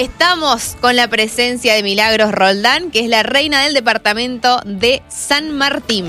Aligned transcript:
estamos 0.00 0.76
con 0.80 0.94
la 0.94 1.08
presencia 1.08 1.74
de 1.74 1.82
Milagros 1.82 2.30
Roldán, 2.30 2.92
que 2.92 3.00
es 3.00 3.08
la 3.08 3.24
reina 3.24 3.64
del 3.64 3.74
departamento 3.74 4.60
de 4.64 5.02
San 5.08 5.50
Martín. 5.50 6.08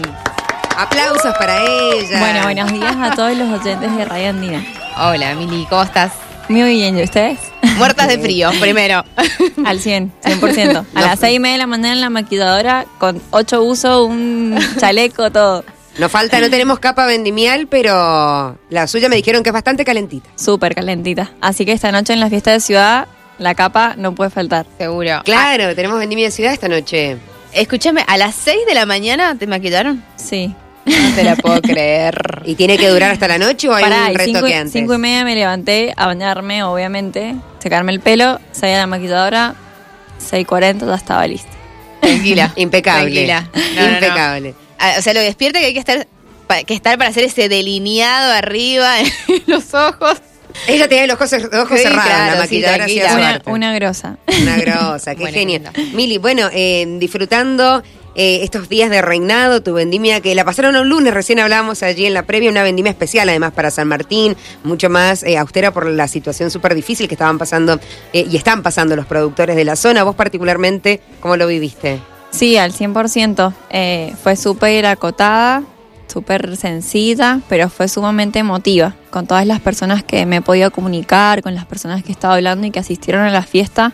Aplausos 0.78 1.36
para 1.40 1.64
ella. 1.64 2.20
Bueno, 2.20 2.44
buenos 2.44 2.72
días 2.72 2.96
a 2.96 3.16
todos 3.16 3.36
los 3.36 3.60
oyentes 3.60 3.96
de 3.96 4.06
Radio 4.06 4.30
Andina. 4.30 4.64
Hola, 4.96 5.34
Mili, 5.34 5.66
¿cómo 5.68 5.82
estás? 5.82 6.14
Muy 6.50 6.76
bien, 6.76 7.00
¿y 7.00 7.04
ustedes? 7.04 7.40
Muertas 7.78 8.08
de 8.10 8.20
frío, 8.20 8.52
primero. 8.60 9.04
Al 9.66 9.80
100, 9.80 10.14
100%. 10.24 10.86
A 10.96 11.02
las 11.02 11.20
seis 11.20 11.38
y 11.38 11.40
media 11.40 11.54
de 11.54 11.60
la 11.60 11.68
mañana 11.68 11.94
en 11.94 12.02
la 12.02 12.12
maquilladora, 12.12 12.86
con 13.00 13.20
ocho 13.32 13.64
usos, 13.64 14.08
un 14.08 14.56
chaleco, 14.80 15.32
todo. 15.32 15.66
Nos 15.98 16.12
falta, 16.12 16.40
no 16.40 16.50
tenemos 16.52 16.78
capa 16.78 17.08
vendimial, 17.08 17.68
pero 17.68 18.56
la 18.70 18.88
suya 18.88 19.10
me 19.10 19.16
dijeron 19.16 19.42
que 19.42 19.50
es 19.50 19.54
bastante 19.54 19.84
calentita. 19.84 20.30
Súper 20.36 20.76
calentita. 20.76 21.32
Así 21.42 21.66
que 21.66 21.72
esta 21.72 21.92
noche 21.92 22.14
en 22.14 22.20
la 22.20 22.30
fiesta 22.30 22.52
de 22.52 22.60
ciudad, 22.60 23.08
la 23.40 23.56
capa 23.56 23.96
no 23.98 24.14
puede 24.14 24.30
faltar. 24.30 24.66
Seguro. 24.78 25.22
Claro, 25.26 25.76
tenemos 25.76 25.98
vendimia 26.00 26.26
de 26.26 26.32
ciudad 26.32 26.54
esta 26.54 26.68
noche. 26.68 27.18
Escúchame, 27.54 28.04
¿a 28.08 28.18
las 28.18 28.36
6 28.36 28.60
de 28.68 28.74
la 28.76 28.86
mañana 28.86 29.36
te 29.36 29.48
maquillaron? 29.48 30.04
Sí. 30.16 30.54
No 30.86 31.16
te 31.16 31.24
la 31.24 31.36
puedo 31.36 31.62
creer. 31.64 32.42
¿Y 32.46 32.56
tiene 32.56 32.78
que 32.78 32.88
durar 32.90 33.12
hasta 33.12 33.28
la 33.28 33.38
noche 33.38 33.68
o 33.70 33.74
hay 33.74 33.84
Pará, 33.84 34.06
un 34.06 34.12
y 34.12 34.16
cinco, 34.24 34.38
retoque 34.40 34.56
antes? 34.56 34.74
cinco 34.74 34.94
y 34.94 34.98
media 35.00 35.24
me 35.24 35.36
levanté 35.36 35.94
a 35.98 36.06
bañarme, 36.06 36.64
obviamente, 36.64 37.36
secarme 37.60 37.92
el 37.92 38.00
pelo, 38.00 38.40
salí 38.52 38.74
a 38.74 38.78
la 38.78 38.88
maquilladora, 38.88 39.56
6.40 40.32 40.86
ya 40.88 40.96
estaba 40.96 41.28
lista. 41.28 41.50
Tranquila. 42.02 42.54
Impecable. 42.56 43.26
Tranquila. 43.26 43.50
No, 43.76 43.82
no, 43.82 43.88
no. 43.90 43.94
Impecable. 43.96 44.56
Ah, 44.78 44.96
O 44.98 45.02
sea, 45.02 45.14
lo 45.14 45.20
despierta 45.22 45.60
que 45.60 45.66
hay 45.68 45.74
que 45.74 45.80
estar, 45.80 46.08
que 46.66 46.74
estar 46.74 46.98
para 46.98 47.10
hacer 47.10 47.24
ese 47.24 47.50
delineado 47.50 48.32
arriba 48.34 49.00
en 49.28 49.44
los 49.48 49.74
ojos. 49.74 50.22
Ella 50.68 50.88
tenía 50.88 51.08
los 51.08 51.16
ojos, 51.16 51.32
los 51.32 51.54
ojos 51.64 51.78
Sí, 51.78 51.84
cerrados, 51.84 52.06
claro, 52.06 52.26
la 52.40 52.48
sí, 52.48 52.62
maquilladora 52.62 52.88
su 52.88 53.16
Una, 53.18 53.42
una 53.56 53.74
grosa. 53.74 54.18
Una 54.42 54.58
grosa, 54.58 55.16
qué 55.16 55.22
Bueno, 55.22 55.38
genio. 55.38 55.62
Mili, 55.94 56.18
bueno, 56.18 56.50
eh, 56.52 56.86
disfrutando 57.00 57.84
eh, 58.16 58.40
estos 58.44 58.68
días 58.68 58.90
de 58.90 59.02
reinado, 59.02 59.62
tu 59.62 59.74
vendimia 59.74 60.20
que 60.22 60.34
la 60.36 60.44
pasaron 60.44 60.76
un 60.76 60.90
lunes, 60.90 61.14
recién 61.14 61.40
hablábamos 61.40 61.84
allí 61.84 62.06
en 62.06 62.14
la 62.14 62.24
previa, 62.24 62.50
una 62.50 62.64
vendimia 62.64 62.90
especial 62.92 63.30
además 63.30 63.54
para 63.54 63.72
San 63.72 63.88
Martín, 63.88 64.36
mucho 64.64 64.90
más 64.90 65.24
eh, 65.24 65.38
austera 65.38 65.72
por 65.72 65.86
la 65.88 66.08
situación 66.08 66.52
súper 66.52 66.76
difícil 66.76 67.08
que 67.08 67.14
estaban 67.16 67.38
pasando 67.38 67.80
eh, 68.14 68.26
y 68.30 68.36
están 68.36 68.64
pasando 68.64 68.96
los 68.96 69.06
productores 69.06 69.56
de 69.56 69.64
la 69.64 69.76
zona. 69.76 70.04
Vos 70.04 70.16
particularmente, 70.16 71.02
¿cómo 71.20 71.38
lo 71.38 71.48
viviste? 71.48 72.00
Sí, 72.32 72.58
al 72.58 72.74
100%. 72.74 73.54
Eh, 73.70 74.14
fue 74.22 74.36
súper 74.36 74.86
acotada, 74.86 75.64
súper 76.10 76.58
sencilla, 76.58 77.40
pero 77.48 77.70
fue 77.70 77.88
sumamente 77.88 78.40
emotiva. 78.40 78.96
Con 79.10 79.28
todas 79.28 79.46
las 79.46 79.60
personas 79.60 80.04
que 80.04 80.26
me 80.26 80.38
he 80.38 80.42
podido 80.42 80.72
comunicar, 80.72 81.42
con 81.42 81.56
las 81.56 81.66
personas 81.66 82.04
que 82.04 82.10
he 82.10 82.12
estado 82.12 82.34
hablando 82.34 82.66
y 82.68 82.72
que 82.72 82.80
asistieron 82.80 83.22
a 83.24 83.30
la 83.30 83.44
fiesta, 83.44 83.94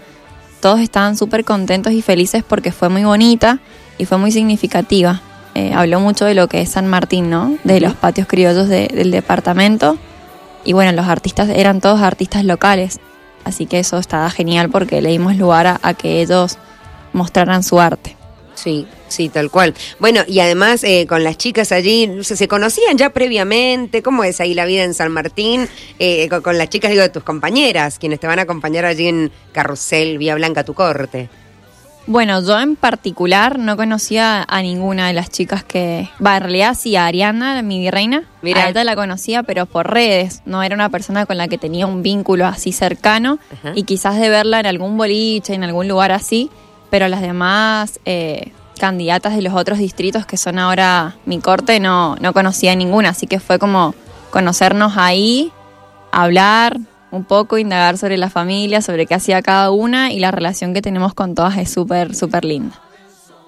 todos 0.61 0.79
estaban 0.79 1.15
súper 1.17 1.43
contentos 1.45 1.93
y 1.93 2.01
felices 2.01 2.43
porque 2.47 2.71
fue 2.71 2.89
muy 2.89 3.03
bonita 3.03 3.59
y 3.97 4.05
fue 4.05 4.17
muy 4.17 4.31
significativa. 4.31 5.21
Eh, 5.53 5.73
habló 5.73 5.99
mucho 5.99 6.25
de 6.25 6.33
lo 6.33 6.47
que 6.47 6.61
es 6.61 6.69
San 6.69 6.87
Martín, 6.87 7.29
¿no? 7.29 7.57
De 7.63 7.79
los 7.79 7.93
patios 7.93 8.27
criollos 8.27 8.67
de- 8.67 8.87
del 8.87 9.11
departamento. 9.11 9.97
Y 10.63 10.73
bueno, 10.73 10.91
los 10.93 11.07
artistas 11.07 11.49
eran 11.49 11.79
todos 11.81 12.01
artistas 12.01 12.43
locales. 12.43 12.99
Así 13.43 13.65
que 13.67 13.79
eso 13.79 13.97
estaba 13.99 14.29
genial 14.31 14.69
porque 14.69 15.01
le 15.01 15.09
dimos 15.11 15.37
lugar 15.37 15.67
a- 15.67 15.79
a 15.83 15.93
que 15.93 16.21
ellos 16.21 16.57
mostraran 17.13 17.61
su 17.63 17.79
arte. 17.79 18.14
Sí, 18.55 18.87
sí, 19.09 19.29
tal 19.29 19.51
cual. 19.51 19.73
Bueno, 19.99 20.21
y 20.27 20.39
además 20.39 20.83
eh, 20.83 21.05
con 21.07 21.23
las 21.23 21.37
chicas 21.37 21.71
allí, 21.71 22.07
no 22.07 22.23
sé, 22.23 22.35
¿se 22.35 22.47
conocían 22.47 22.97
ya 22.97 23.11
previamente? 23.11 24.01
¿Cómo 24.01 24.23
es 24.23 24.39
ahí 24.41 24.53
la 24.53 24.65
vida 24.65 24.83
en 24.83 24.93
San 24.93 25.11
Martín? 25.11 25.67
Eh, 25.99 26.27
con, 26.29 26.41
con 26.41 26.57
las 26.57 26.69
chicas, 26.69 26.89
digo, 26.89 27.03
de 27.03 27.09
tus 27.09 27.23
compañeras, 27.23 27.99
quienes 27.99 28.19
te 28.19 28.27
van 28.27 28.39
a 28.39 28.43
acompañar 28.43 28.85
allí 28.85 29.07
en 29.07 29.31
Carrusel, 29.51 30.17
Vía 30.17 30.35
Blanca, 30.35 30.63
tu 30.63 30.73
corte. 30.73 31.29
Bueno, 32.07 32.39
yo 32.43 32.59
en 32.59 32.75
particular 32.75 33.57
no 33.57 33.75
conocía 33.77 34.45
a 34.47 34.61
ninguna 34.61 35.07
de 35.07 35.13
las 35.13 35.31
chicas 35.31 35.63
que... 35.63 36.07
Va, 36.23 36.37
en 36.37 36.43
realidad 36.43 36.77
sí, 36.79 36.95
a 36.95 37.07
Ariana, 37.07 37.59
mi 37.63 37.79
virreina. 37.79 38.25
Mira. 38.43 38.65
A 38.65 38.69
ella 38.69 38.83
la 38.83 38.95
conocía, 38.95 39.41
pero 39.41 39.65
por 39.65 39.91
redes. 39.91 40.43
No 40.45 40.61
era 40.61 40.75
una 40.75 40.89
persona 40.89 41.25
con 41.25 41.37
la 41.39 41.47
que 41.47 41.57
tenía 41.57 41.87
un 41.87 42.03
vínculo 42.03 42.45
así 42.45 42.71
cercano. 42.73 43.39
Ajá. 43.51 43.71
Y 43.73 43.83
quizás 43.83 44.19
de 44.19 44.29
verla 44.29 44.59
en 44.59 44.67
algún 44.67 44.97
boliche, 44.97 45.55
en 45.55 45.63
algún 45.63 45.87
lugar 45.87 46.11
así. 46.11 46.51
Pero 46.95 47.09
las 47.09 47.19
demás 47.19 47.99
eh, 48.05 48.53
candidatas 48.79 49.35
de 49.35 49.41
los 49.41 49.53
otros 49.53 49.79
distritos 49.79 50.25
que 50.25 50.37
son 50.37 50.57
ahora 50.57 51.17
mi 51.25 51.41
corte 51.41 51.81
no, 51.81 52.15
no 52.21 52.31
conocía 52.31 52.71
a 52.71 52.75
ninguna. 52.77 53.09
Así 53.09 53.27
que 53.27 53.41
fue 53.41 53.59
como 53.59 53.93
conocernos 54.29 54.93
ahí, 54.95 55.51
hablar 56.13 56.77
un 57.11 57.25
poco, 57.25 57.57
indagar 57.57 57.97
sobre 57.97 58.15
la 58.15 58.29
familia, 58.29 58.81
sobre 58.81 59.07
qué 59.07 59.13
hacía 59.13 59.41
cada 59.41 59.71
una 59.71 60.13
y 60.13 60.19
la 60.19 60.31
relación 60.31 60.73
que 60.73 60.81
tenemos 60.81 61.13
con 61.13 61.35
todas 61.35 61.57
es 61.57 61.69
súper, 61.69 62.15
súper 62.15 62.45
linda. 62.45 62.79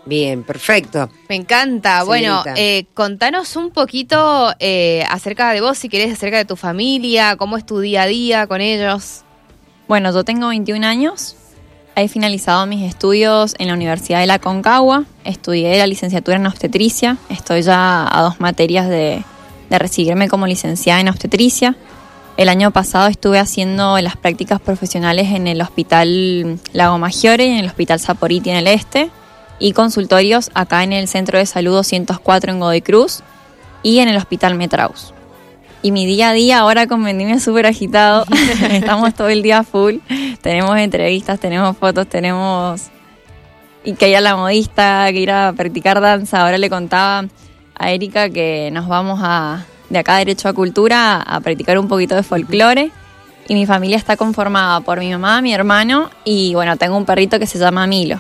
Bien, 0.04 0.44
perfecto. 0.44 1.10
Me 1.30 1.36
encanta. 1.36 2.04
Bueno, 2.04 2.44
eh, 2.58 2.88
contanos 2.94 3.56
un 3.56 3.72
poquito 3.72 4.54
eh, 4.60 5.06
acerca 5.10 5.54
de 5.54 5.62
vos, 5.62 5.78
si 5.78 5.88
querés, 5.88 6.12
acerca 6.12 6.36
de 6.36 6.44
tu 6.44 6.58
familia, 6.58 7.38
cómo 7.38 7.56
es 7.56 7.66
tu 7.66 7.80
día 7.80 8.02
a 8.02 8.08
día 8.08 8.46
con 8.46 8.60
ellos. 8.60 9.24
Bueno, 9.88 10.12
yo 10.12 10.26
tengo 10.26 10.50
21 10.50 10.86
años, 10.86 11.38
he 12.02 12.08
finalizado 12.08 12.66
mis 12.66 12.84
estudios 12.84 13.56
en 13.58 13.68
la 13.68 13.74
Universidad 13.74 14.20
de 14.20 14.28
la 14.28 14.40
Concagua, 14.40 15.06
estudié 15.24 15.78
la 15.78 15.88
licenciatura 15.88 16.38
en 16.38 16.46
obstetricia, 16.46 17.18
estoy 17.30 17.64
ya 17.64 18.08
a 18.10 18.22
dos 18.22 18.40
materias 18.40 18.88
de, 18.88 19.24
de 19.70 19.80
recibirme 19.80 20.28
como 20.28 20.48
licenciada 20.48 21.02
en 21.02 21.10
obstetricia. 21.10 21.76
El 22.38 22.50
año 22.50 22.70
pasado 22.72 23.08
estuve 23.08 23.40
haciendo 23.40 24.00
las 24.00 24.16
prácticas 24.16 24.62
profesionales 24.62 25.30
en 25.32 25.48
el 25.48 25.60
Hospital 25.62 26.60
Lago 26.72 27.00
Maggiore 27.00 27.48
y 27.48 27.52
en 27.52 27.58
el 27.58 27.66
Hospital 27.66 28.00
Saporiti 28.00 28.52
en 28.52 28.58
el 28.58 28.68
Este 28.68 29.10
y 29.60 29.74
consultorios 29.74 30.52
acá 30.54 30.84
en 30.84 30.94
el 30.94 31.08
Centro 31.08 31.40
de 31.40 31.48
Salud 31.48 31.74
204 31.74 32.52
en 32.52 32.60
Godoy 32.60 32.82
Cruz 32.82 33.24
y 33.82 34.00
en 34.00 34.10
el 34.10 34.18
Hospital 34.18 34.54
Metraus. 34.54 35.14
Y 35.82 35.92
mi 35.92 36.06
día 36.06 36.30
a 36.30 36.34
día 36.34 36.60
ahora 36.60 36.88
con 36.88 37.04
Vendimia 37.04 37.36
es 37.36 37.44
súper 37.44 37.66
agitado. 37.66 38.26
Estamos 38.72 39.14
todo 39.14 39.30
el 39.30 39.44
día 39.44 39.64
full. 39.64 39.98
Tenemos 40.42 40.78
entrevistas, 40.78 41.40
tenemos 41.40 41.78
fotos, 41.78 42.08
tenemos... 42.08 42.84
Y 43.84 43.94
que 43.94 44.10
ir 44.10 44.18
a 44.18 44.22
la 44.22 44.36
modista, 44.36 45.08
que 45.12 45.20
ir 45.20 45.32
a 45.32 45.54
practicar 45.54 46.02
danza. 46.02 46.42
Ahora 46.42 46.58
le 46.58 46.70
contaba 46.70 47.26
a 47.76 47.92
Erika 47.92 48.30
que 48.30 48.70
nos 48.74 48.88
vamos 48.88 49.20
a, 49.24 49.66
de 49.90 50.00
acá 50.00 50.18
derecho 50.18 50.50
a 50.50 50.54
cultura 50.54 51.22
a 51.22 51.40
practicar 51.40 51.80
un 51.80 51.88
poquito 51.88 52.16
de 52.16 52.24
folclore. 52.24 52.92
Y 53.48 53.54
mi 53.54 53.66
familia 53.66 53.96
está 53.96 54.18
conformada 54.18 54.82
por 54.82 55.00
mi 55.00 55.10
mamá, 55.12 55.42
mi 55.42 55.54
hermano 55.54 56.10
y 56.26 56.54
bueno, 56.54 56.76
tengo 56.76 56.98
un 56.98 57.06
perrito 57.06 57.40
que 57.40 57.48
se 57.48 57.58
llama 57.58 57.88
Milo. 57.88 58.20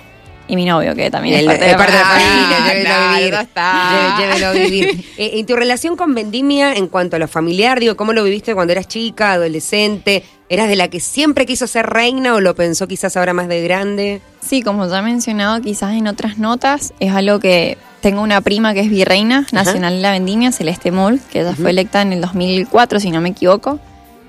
Y 0.50 0.56
mi 0.56 0.66
novio, 0.66 0.96
que 0.96 1.12
también 1.12 1.35
es 1.35 1.41
El- 1.41 1.47
de 1.59 1.72
es 1.72 1.75
parte 1.75 1.91
de 1.94 2.00
la 2.00 2.06
familia. 2.06 2.58
Ah, 2.58 2.68
llévelo 2.69 2.94
a 2.94 3.18
vivir. 3.18 4.18
Llévelo 4.19 4.47
a 4.47 4.52
vivir. 4.53 5.06
Eh, 5.18 5.31
en 5.40 5.46
tu 5.46 5.56
relación 5.56 5.96
con 5.97 6.16
Vendimia, 6.16 6.74
en 6.74 6.88
cuanto 6.88 7.16
a 7.16 7.19
lo 7.19 7.28
familiar, 7.28 7.80
digo, 7.80 7.96
¿cómo 7.97 8.13
lo 8.13 8.24
viviste 8.24 8.53
cuando 8.53 8.72
eras 8.74 8.88
chica, 8.88 9.34
adolescente? 9.34 10.24
¿Eras 10.50 10.69
de 10.69 10.78
la 10.78 10.88
que 10.88 11.02
siempre 11.02 11.46
quiso 11.46 11.68
ser 11.68 11.88
reina 11.88 12.34
o 12.35 12.40
lo 12.40 12.56
pensó 12.56 12.88
quizás 12.88 13.18
ahora 13.18 13.34
más 13.34 13.50
de 13.50 13.62
grande? 13.62 14.22
Sí, 14.40 14.62
como 14.62 14.88
ya 14.88 15.00
he 15.00 15.02
mencionado 15.02 15.62
quizás 15.62 15.94
en 15.96 16.08
otras 16.08 16.38
notas, 16.38 16.94
es 17.02 17.12
algo 17.14 17.40
que 17.40 17.78
tengo 18.00 18.22
una 18.22 18.40
prima 18.40 18.74
que 18.74 18.79
es 18.79 18.90
virreina 18.90 19.46
nacional 19.52 19.96
de 19.96 20.02
la 20.02 20.12
vendimia, 20.12 20.53
Celeste 20.53 20.91
Mull, 20.91 21.19
que 21.31 21.41
ella 21.41 21.53
fue 21.53 21.72
electa 21.72 22.02
en 22.02 22.14
el 22.14 22.22
2004, 22.22 23.02
si 23.02 23.12
no 23.12 23.19
me 23.19 23.29
equivoco. 23.29 23.79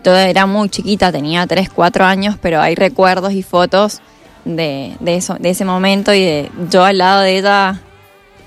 Yo 0.05 0.17
era 0.17 0.47
muy 0.47 0.69
chiquita, 0.71 1.13
tenía 1.13 1.47
3, 1.47 1.69
4 1.71 2.05
años, 2.05 2.37
pero 2.41 2.61
hay 2.61 2.75
recuerdos 2.75 3.33
y 3.33 3.43
fotos 3.45 4.01
de, 4.45 4.97
de, 5.01 5.17
eso, 5.17 5.37
de 5.39 5.51
ese 5.51 5.65
momento 5.65 6.13
y 6.15 6.21
de 6.25 6.51
yo 6.71 6.85
al 6.85 6.99
lado 6.99 7.23
de 7.23 7.39
ella 7.39 7.81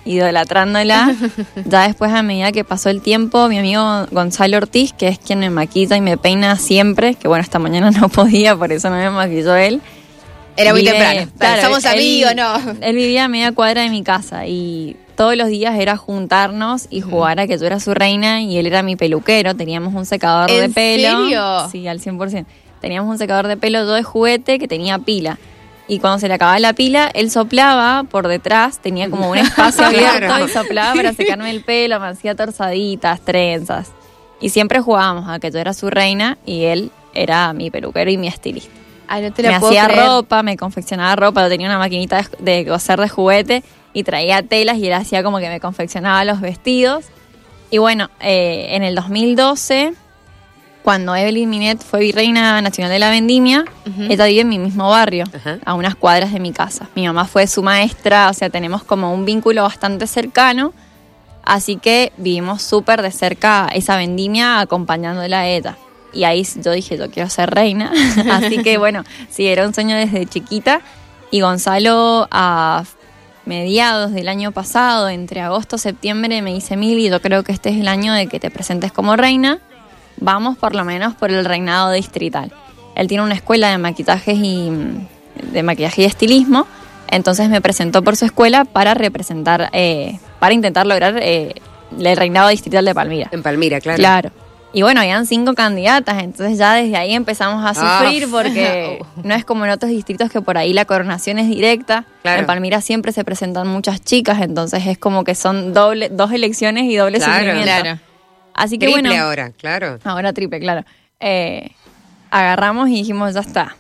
idolatrándola. 0.06 1.16
ya 1.66 1.88
después, 1.88 2.12
a 2.12 2.24
medida 2.24 2.52
que 2.52 2.64
pasó 2.64 2.90
el 2.90 3.02
tiempo, 3.02 3.48
mi 3.48 3.58
amigo 3.60 4.08
Gonzalo 4.12 4.58
Ortiz, 4.58 4.94
que 4.94 5.08
es 5.08 5.20
quien 5.20 5.40
me 5.40 5.50
maquilla 5.50 5.96
y 5.96 6.02
me 6.02 6.18
peina 6.18 6.56
siempre, 6.58 7.16
que 7.16 7.28
bueno, 7.28 7.44
esta 7.44 7.60
mañana 7.60 7.92
no 7.92 8.10
podía, 8.10 8.56
por 8.56 8.72
eso 8.72 8.90
no 8.90 8.96
me 8.98 9.10
maquilló 9.10 9.56
él. 9.56 9.82
Era 10.58 10.74
muy 10.74 10.82
Vive- 10.82 10.92
temprano. 10.92 11.32
claro, 11.38 11.62
Somos 11.62 11.86
él- 11.86 11.92
amigos, 11.92 12.36
¿no? 12.36 12.76
Él 12.82 12.96
vivía 12.96 13.26
a 13.26 13.28
media 13.30 13.52
cuadra 13.54 13.84
de 13.84 13.90
mi 13.90 14.04
casa 14.04 14.46
y 14.48 14.98
todos 15.16 15.36
los 15.38 15.48
días 15.48 15.80
era 15.80 15.96
juntarnos 15.98 16.88
y 16.90 17.02
jugar 17.02 17.40
a 17.40 17.48
que 17.48 17.58
yo 17.58 17.66
era 17.68 17.80
su 17.80 17.94
reina 17.94 18.42
y 18.42 18.58
él 18.58 18.66
era 18.68 18.82
mi 18.84 18.96
peluquero. 18.98 19.56
Teníamos 19.56 19.94
un 19.94 20.06
secador 20.06 20.50
de 20.50 20.66
¿En 20.66 20.74
pelo. 20.74 21.20
serio? 21.24 21.70
Sí, 21.72 21.88
al 21.88 22.02
100%. 22.02 22.46
Teníamos 22.82 23.10
un 23.10 23.18
secador 23.18 23.48
de 23.48 23.56
pelo 23.56 23.80
yo 23.86 23.94
de 23.94 24.04
juguete 24.04 24.60
que 24.60 24.68
tenía 24.68 24.98
pila. 25.00 25.38
Y 25.92 26.00
cuando 26.00 26.20
se 26.20 26.30
le 26.30 26.36
acababa 26.36 26.58
la 26.58 26.72
pila, 26.72 27.12
él 27.14 27.30
soplaba 27.30 28.06
por 28.06 28.30
detrás, 28.30 28.80
tenía 28.80 29.10
como 29.10 29.30
un 29.30 29.38
espacio 29.38 29.86
abierto 29.88 30.46
y 30.46 30.48
soplaba 30.48 30.94
para 30.94 31.12
secarme 31.12 31.50
el 31.50 31.66
pelo, 31.66 32.00
me 32.00 32.08
hacía 32.08 32.34
torzaditas, 32.34 33.20
trenzas. 33.20 33.92
Y 34.40 34.52
siempre 34.52 34.80
jugábamos 34.80 35.30
a 35.30 35.40
que 35.40 35.52
yo 35.52 35.60
era 35.60 35.74
su 35.74 35.90
reina 35.90 36.38
y 36.46 36.64
él 36.64 36.92
era 37.14 37.52
mi 37.52 37.72
peluquero 37.72 38.10
y 38.10 38.16
mi 38.16 38.30
estilista 38.30 38.72
Ay, 39.10 39.22
no 39.24 39.34
te 39.34 39.44
me 39.44 39.54
hacía 39.54 39.86
creer. 39.88 40.06
ropa, 40.08 40.42
me 40.44 40.56
confeccionaba 40.56 41.14
ropa, 41.18 41.44
yo 41.44 41.50
tenía 41.50 41.68
una 41.68 41.78
maquinita 41.78 42.26
de, 42.40 42.64
de 42.64 42.66
coser 42.66 42.98
de 42.98 43.10
juguete 43.10 43.62
y 43.92 44.04
traía 44.04 44.44
telas 44.44 44.78
y 44.78 44.88
él 44.88 44.94
hacía 44.94 45.24
como 45.24 45.40
que 45.40 45.50
me 45.50 45.60
confeccionaba 45.60 46.24
los 46.24 46.40
vestidos. 46.40 47.04
Y 47.70 47.80
bueno, 47.80 48.10
eh, 48.22 48.68
en 48.70 48.84
el 48.84 48.96
2012 48.96 49.92
cuando 50.84 51.16
Evelyn 51.16 51.50
Minet 51.50 51.84
fue 51.84 52.00
virreina 52.02 52.62
nacional 52.62 52.92
de 52.92 53.00
la 53.00 53.10
vendimia, 53.10 53.66
Ujú. 53.88 54.04
ella 54.10 54.26
vive 54.26 54.42
en 54.42 54.50
mi 54.50 54.60
mismo 54.60 54.90
barrio, 54.90 55.26
a 55.66 55.74
unas 55.74 55.96
cuadras 55.96 56.34
de 56.34 56.40
mi 56.40 56.52
casa. 56.52 56.90
Mi 56.96 57.06
mamá 57.06 57.26
fue 57.26 57.48
su 57.48 57.62
maestra, 57.64 58.30
o 58.30 58.34
sea, 58.34 58.50
tenemos 58.50 58.84
como 58.84 59.14
un 59.14 59.26
vínculo 59.26 59.64
bastante 59.64 60.08
cercano, 60.08 60.74
así 61.44 61.76
que 61.78 62.12
vivimos 62.18 62.62
súper 62.62 63.02
de 63.02 63.12
cerca 63.12 63.70
esa 63.74 63.96
vendimia 63.98 64.60
acompañándola 64.60 65.42
a 65.42 65.48
ella. 65.48 65.78
Y 66.14 66.24
ahí 66.26 66.46
yo 66.56 66.72
dije, 66.72 66.98
yo 66.98 67.10
quiero 67.10 67.30
ser 67.30 67.50
reina, 67.52 67.92
así 68.32 68.62
que 68.64 68.78
bueno, 68.78 69.04
sí, 69.30 69.48
era 69.48 69.66
un 69.68 69.74
sueño 69.74 69.96
desde 69.96 70.26
chiquita. 70.26 70.82
Y 71.30 71.40
Gonzalo 71.42 72.28
a 72.32 72.84
mediados 73.46 74.12
del 74.12 74.28
año 74.28 74.52
pasado, 74.52 75.10
entre 75.10 75.42
agosto 75.42 75.78
y 75.78 75.80
septiembre, 75.80 76.42
me 76.42 76.54
dice, 76.54 76.76
Mili, 76.76 77.10
yo 77.10 77.22
creo 77.22 77.44
que 77.44 77.52
este 77.52 77.70
es 77.70 77.78
el 77.78 77.88
año 77.88 78.14
de 78.14 78.28
que 78.28 78.40
te 78.40 78.52
presentes 78.52 78.92
como 78.92 79.16
reina. 79.16 79.60
Vamos 80.22 80.58
por 80.58 80.74
lo 80.76 80.86
menos 80.86 81.14
por 81.16 81.32
el 81.32 81.44
reinado 81.44 81.92
distrital. 81.92 82.52
Él 82.96 83.08
tiene 83.08 83.24
una 83.24 83.34
escuela 83.34 83.70
de 83.70 83.78
maquillajes 83.78 84.38
y 84.38 84.72
de 85.52 85.64
maquillaje 85.64 86.04
y 86.04 86.06
estilismo, 86.06 86.68
entonces 87.10 87.50
me 87.50 87.60
presentó 87.60 88.04
por 88.04 88.16
su 88.16 88.26
escuela 88.26 88.64
para 88.66 88.94
representar, 88.94 89.70
eh, 89.74 90.20
para 90.40 90.54
intentar 90.54 90.86
lograr 90.86 91.18
eh, 91.22 91.56
el 92.00 92.16
reinado 92.18 92.50
distrital 92.50 92.86
de 92.86 92.94
Palmira. 92.96 93.28
En 93.32 93.42
Palmira, 93.44 93.82
claro. 93.82 93.98
Claro. 93.98 94.32
Y 94.74 94.84
bueno, 94.84 95.02
habían 95.02 95.26
cinco 95.26 95.54
candidatas, 95.54 96.24
entonces 96.24 96.58
ya 96.58 96.76
desde 96.76 96.96
ahí 96.96 97.14
empezamos 97.14 97.66
a 97.66 97.70
Ah. 97.76 98.00
sufrir 98.04 98.30
porque 98.32 99.02
no 99.24 99.34
es 99.36 99.44
como 99.44 99.66
en 99.66 99.72
otros 99.72 99.92
distritos 99.92 100.30
que 100.32 100.40
por 100.42 100.58
ahí 100.58 100.72
la 100.72 100.86
coronación 100.86 101.40
es 101.40 101.50
directa. 101.50 102.06
Claro. 102.22 102.40
En 102.42 102.46
Palmira 102.46 102.80
siempre 102.80 103.12
se 103.12 103.26
presentan 103.26 103.68
muchas 103.68 104.00
chicas, 104.02 104.40
entonces 104.42 104.86
es 104.88 104.98
como 104.98 105.26
que 105.26 105.36
son 105.36 105.74
doble, 105.74 106.08
dos 106.10 106.32
elecciones 106.32 106.86
y 106.86 106.96
doble 106.96 107.18
Claro. 107.18 107.34
sufrimiento. 107.34 107.64
Claro. 107.66 108.00
Así 108.62 108.78
que 108.78 108.86
Triple 108.86 109.10
bueno, 109.10 109.24
ahora, 109.24 109.52
claro. 109.52 109.98
ahora 110.04 110.34
triple, 110.34 110.60
claro. 110.60 110.86
Eh, 111.20 111.72
agarramos 112.30 112.90
y 112.90 112.94
dijimos, 112.94 113.34
ya 113.34 113.42
está, 113.42 113.76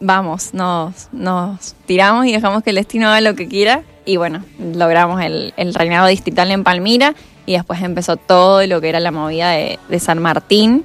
vamos, 0.00 0.54
nos, 0.54 1.08
nos 1.12 1.74
tiramos 1.86 2.26
y 2.26 2.32
dejamos 2.32 2.62
que 2.62 2.70
el 2.70 2.76
destino 2.76 3.08
haga 3.08 3.20
lo 3.20 3.34
que 3.34 3.48
quiera. 3.48 3.82
Y 4.04 4.16
bueno, 4.16 4.44
logramos 4.58 5.20
el, 5.22 5.52
el 5.56 5.74
reinado 5.74 6.06
distrital 6.08 6.50
en 6.50 6.64
Palmira 6.64 7.14
y 7.46 7.52
después 7.52 7.80
empezó 7.82 8.16
todo 8.16 8.66
lo 8.66 8.80
que 8.80 8.88
era 8.90 9.00
la 9.00 9.10
movida 9.10 9.50
de, 9.50 9.78
de 9.88 10.00
San 10.00 10.20
Martín. 10.20 10.84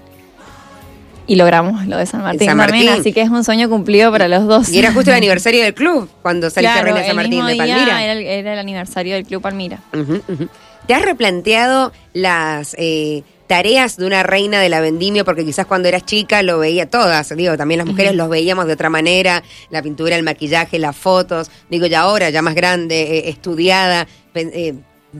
Y 1.25 1.37
logramos 1.37 1.85
lo 1.87 1.97
de 1.97 2.05
San 2.05 2.21
Martín 2.21 2.47
San 2.49 2.57
también, 2.57 2.85
Martín. 2.85 3.01
así 3.01 3.13
que 3.13 3.21
es 3.21 3.29
un 3.29 3.45
sueño 3.45 3.69
cumplido 3.69 4.11
para 4.11 4.27
los 4.27 4.45
dos. 4.45 4.67
Y 4.69 4.79
era 4.79 4.91
justo 4.91 5.11
el 5.11 5.17
aniversario 5.17 5.63
del 5.63 5.73
club 5.73 6.09
cuando 6.21 6.49
saliste 6.49 6.73
Claro, 6.73 6.83
reina 6.85 6.99
de 6.99 7.05
San 7.07 7.11
el 7.11 7.15
Martín 7.15 7.31
mismo 7.31 7.47
de 7.47 7.53
día 7.53 7.65
Palmira. 7.65 8.03
Era 8.03 8.11
el, 8.11 8.25
era 8.25 8.53
el 8.53 8.59
aniversario 8.59 9.15
del 9.15 9.25
Club 9.25 9.41
Palmira. 9.41 9.79
¿Te 10.85 10.93
has 10.93 11.01
replanteado 11.01 11.93
las 12.11 12.75
eh, 12.77 13.23
tareas 13.53 13.97
de 13.97 14.05
una 14.07 14.23
reina 14.23 14.59
de 14.59 14.67
la 14.69 14.81
vendimia? 14.81 15.23
Porque 15.23 15.45
quizás 15.45 15.67
cuando 15.67 15.87
eras 15.87 16.05
chica 16.05 16.41
lo 16.41 16.57
veía 16.57 16.89
todas, 16.89 17.29
digo, 17.35 17.55
también 17.55 17.77
las 17.77 17.87
mujeres 17.87 18.15
los 18.15 18.27
veíamos 18.27 18.65
de 18.65 18.73
otra 18.73 18.89
manera, 18.89 19.43
la 19.69 19.81
pintura, 19.83 20.15
el 20.15 20.23
maquillaje, 20.23 20.79
las 20.79 20.95
fotos, 20.95 21.51
digo, 21.69 21.85
ya 21.85 22.01
ahora, 22.01 22.31
ya 22.31 22.41
más 22.41 22.55
grande, 22.55 23.17
eh, 23.19 23.29
estudiada, 23.29 24.07
pen- 24.33 24.49
eh, 24.55 24.73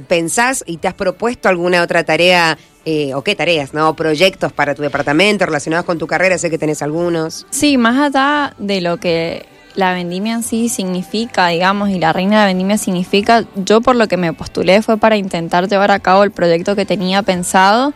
¿pensás 0.08 0.64
y 0.66 0.78
te 0.78 0.88
has 0.88 0.96
propuesto 0.96 1.48
alguna 1.48 1.84
otra 1.84 2.04
tarea, 2.04 2.58
eh, 2.86 3.14
o 3.14 3.22
qué 3.24 3.36
tareas, 3.36 3.74
no? 3.76 3.96
Proyectos 3.96 4.52
para 4.52 4.74
tu 4.74 4.82
departamento 4.82 5.46
relacionados 5.46 5.86
con 5.86 6.00
tu 6.00 6.08
carrera, 6.08 6.38
sé 6.40 6.50
que 6.50 6.58
tenés 6.58 6.82
algunos. 6.82 7.46
Sí, 7.52 7.78
más 7.78 7.98
allá 8.16 8.56
de 8.58 8.82
lo 8.82 8.98
que 8.98 9.46
la 9.76 9.94
vendimia 9.94 10.34
en 10.34 10.44
sí 10.44 10.70
significa, 10.70 11.48
digamos, 11.50 11.90
y 11.90 12.00
la 12.00 12.12
reina 12.14 12.32
de 12.38 12.42
la 12.42 12.46
vendimia 12.48 12.78
significa, 12.80 13.46
yo 13.56 13.82
por 13.82 13.96
lo 13.96 14.08
que 14.08 14.18
me 14.18 14.34
postulé 14.34 14.82
fue 14.82 14.98
para 14.98 15.18
intentar 15.18 15.68
llevar 15.70 15.92
a 15.92 16.00
cabo 16.00 16.24
el 16.24 16.32
proyecto 16.32 16.76
que 16.76 16.86
tenía 16.86 17.22
pensado. 17.22 17.94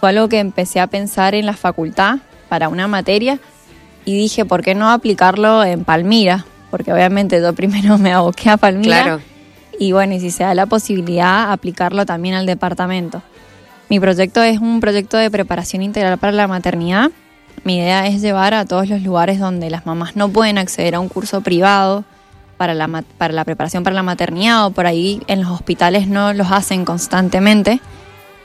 Fue 0.00 0.10
algo 0.10 0.28
que 0.28 0.38
empecé 0.38 0.80
a 0.80 0.86
pensar 0.86 1.34
en 1.34 1.46
la 1.46 1.54
facultad 1.54 2.18
para 2.48 2.68
una 2.68 2.88
materia 2.88 3.38
y 4.04 4.16
dije, 4.16 4.44
¿por 4.44 4.62
qué 4.62 4.74
no 4.74 4.90
aplicarlo 4.90 5.64
en 5.64 5.84
Palmira? 5.84 6.44
Porque 6.70 6.92
obviamente 6.92 7.40
yo 7.40 7.52
primero 7.54 7.98
me 7.98 8.12
aboqué 8.12 8.50
a 8.50 8.56
Palmira. 8.56 9.02
Claro. 9.02 9.20
Y 9.78 9.92
bueno, 9.92 10.14
y 10.14 10.20
si 10.20 10.30
se 10.30 10.44
da 10.44 10.54
la 10.54 10.66
posibilidad, 10.66 11.52
aplicarlo 11.52 12.06
también 12.06 12.34
al 12.34 12.46
departamento. 12.46 13.22
Mi 13.88 14.00
proyecto 14.00 14.42
es 14.42 14.58
un 14.58 14.80
proyecto 14.80 15.16
de 15.16 15.30
preparación 15.30 15.82
integral 15.82 16.18
para 16.18 16.32
la 16.32 16.48
maternidad. 16.48 17.10
Mi 17.64 17.78
idea 17.78 18.06
es 18.06 18.20
llevar 18.20 18.54
a 18.54 18.64
todos 18.64 18.88
los 18.88 19.02
lugares 19.02 19.38
donde 19.38 19.70
las 19.70 19.86
mamás 19.86 20.16
no 20.16 20.28
pueden 20.28 20.58
acceder 20.58 20.94
a 20.94 21.00
un 21.00 21.08
curso 21.08 21.40
privado 21.40 22.04
para 22.56 22.74
la, 22.74 22.88
para 23.18 23.34
la 23.34 23.44
preparación 23.44 23.84
para 23.84 23.94
la 23.94 24.02
maternidad 24.02 24.66
o 24.66 24.70
por 24.70 24.86
ahí 24.86 25.22
en 25.26 25.42
los 25.42 25.50
hospitales 25.50 26.08
no 26.08 26.32
los 26.32 26.50
hacen 26.50 26.84
constantemente. 26.84 27.80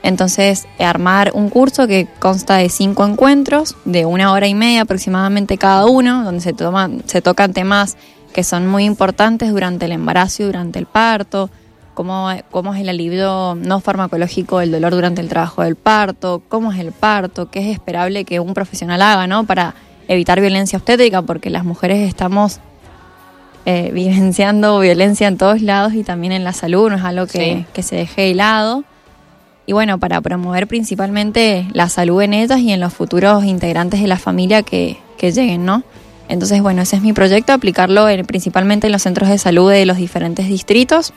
Entonces, 0.02 0.66
armar 0.78 1.30
un 1.34 1.48
curso 1.48 1.86
que 1.86 2.08
consta 2.18 2.56
de 2.56 2.68
cinco 2.68 3.06
encuentros, 3.06 3.76
de 3.84 4.04
una 4.04 4.32
hora 4.32 4.48
y 4.48 4.54
media 4.54 4.82
aproximadamente 4.82 5.58
cada 5.58 5.86
uno, 5.86 6.24
donde 6.24 6.40
se, 6.40 6.52
toman, 6.52 7.02
se 7.06 7.22
tocan 7.22 7.52
temas 7.52 7.96
que 8.32 8.42
son 8.42 8.66
muy 8.66 8.84
importantes 8.84 9.50
durante 9.50 9.84
el 9.84 9.92
embarazo 9.92 10.42
y 10.42 10.46
durante 10.46 10.78
el 10.80 10.86
parto, 10.86 11.50
cómo, 11.94 12.30
cómo 12.50 12.74
es 12.74 12.80
el 12.80 12.88
alivio 12.88 13.54
no 13.54 13.78
farmacológico 13.80 14.58
del 14.58 14.72
dolor 14.72 14.92
durante 14.92 15.20
el 15.20 15.28
trabajo 15.28 15.62
del 15.62 15.76
parto, 15.76 16.42
cómo 16.48 16.72
es 16.72 16.80
el 16.80 16.92
parto, 16.92 17.50
qué 17.50 17.60
es 17.60 17.66
esperable 17.74 18.24
que 18.24 18.40
un 18.40 18.54
profesional 18.54 19.02
haga, 19.02 19.26
¿no? 19.26 19.44
Para 19.44 19.74
evitar 20.08 20.40
violencia 20.40 20.78
obstétrica, 20.78 21.22
porque 21.22 21.48
las 21.50 21.64
mujeres 21.64 22.08
estamos 22.08 22.58
eh, 23.66 23.90
vivenciando 23.94 24.80
violencia 24.80 25.28
en 25.28 25.36
todos 25.38 25.62
lados 25.62 25.94
y 25.94 26.02
también 26.02 26.32
en 26.32 26.42
la 26.42 26.52
salud, 26.52 26.90
no 26.90 26.96
es 26.96 27.04
algo 27.04 27.26
que, 27.26 27.38
Sí. 27.38 27.66
que 27.72 27.82
se 27.84 27.96
deje 27.96 28.22
de 28.22 28.34
lado. 28.34 28.82
Y 29.72 29.74
bueno, 29.74 29.96
para 29.96 30.20
promover 30.20 30.66
principalmente 30.66 31.66
la 31.72 31.88
salud 31.88 32.20
en 32.20 32.34
ellas 32.34 32.60
y 32.60 32.72
en 32.72 32.80
los 32.80 32.92
futuros 32.92 33.42
integrantes 33.46 34.02
de 34.02 34.06
la 34.06 34.18
familia 34.18 34.62
que, 34.62 34.98
que 35.16 35.32
lleguen, 35.32 35.64
¿no? 35.64 35.82
Entonces, 36.28 36.60
bueno, 36.60 36.82
ese 36.82 36.96
es 36.96 37.02
mi 37.02 37.14
proyecto, 37.14 37.54
aplicarlo 37.54 38.06
en- 38.10 38.26
principalmente 38.26 38.88
en 38.88 38.92
los 38.92 39.00
centros 39.00 39.30
de 39.30 39.38
salud 39.38 39.70
de 39.70 39.86
los 39.86 39.96
diferentes 39.96 40.46
distritos, 40.46 41.14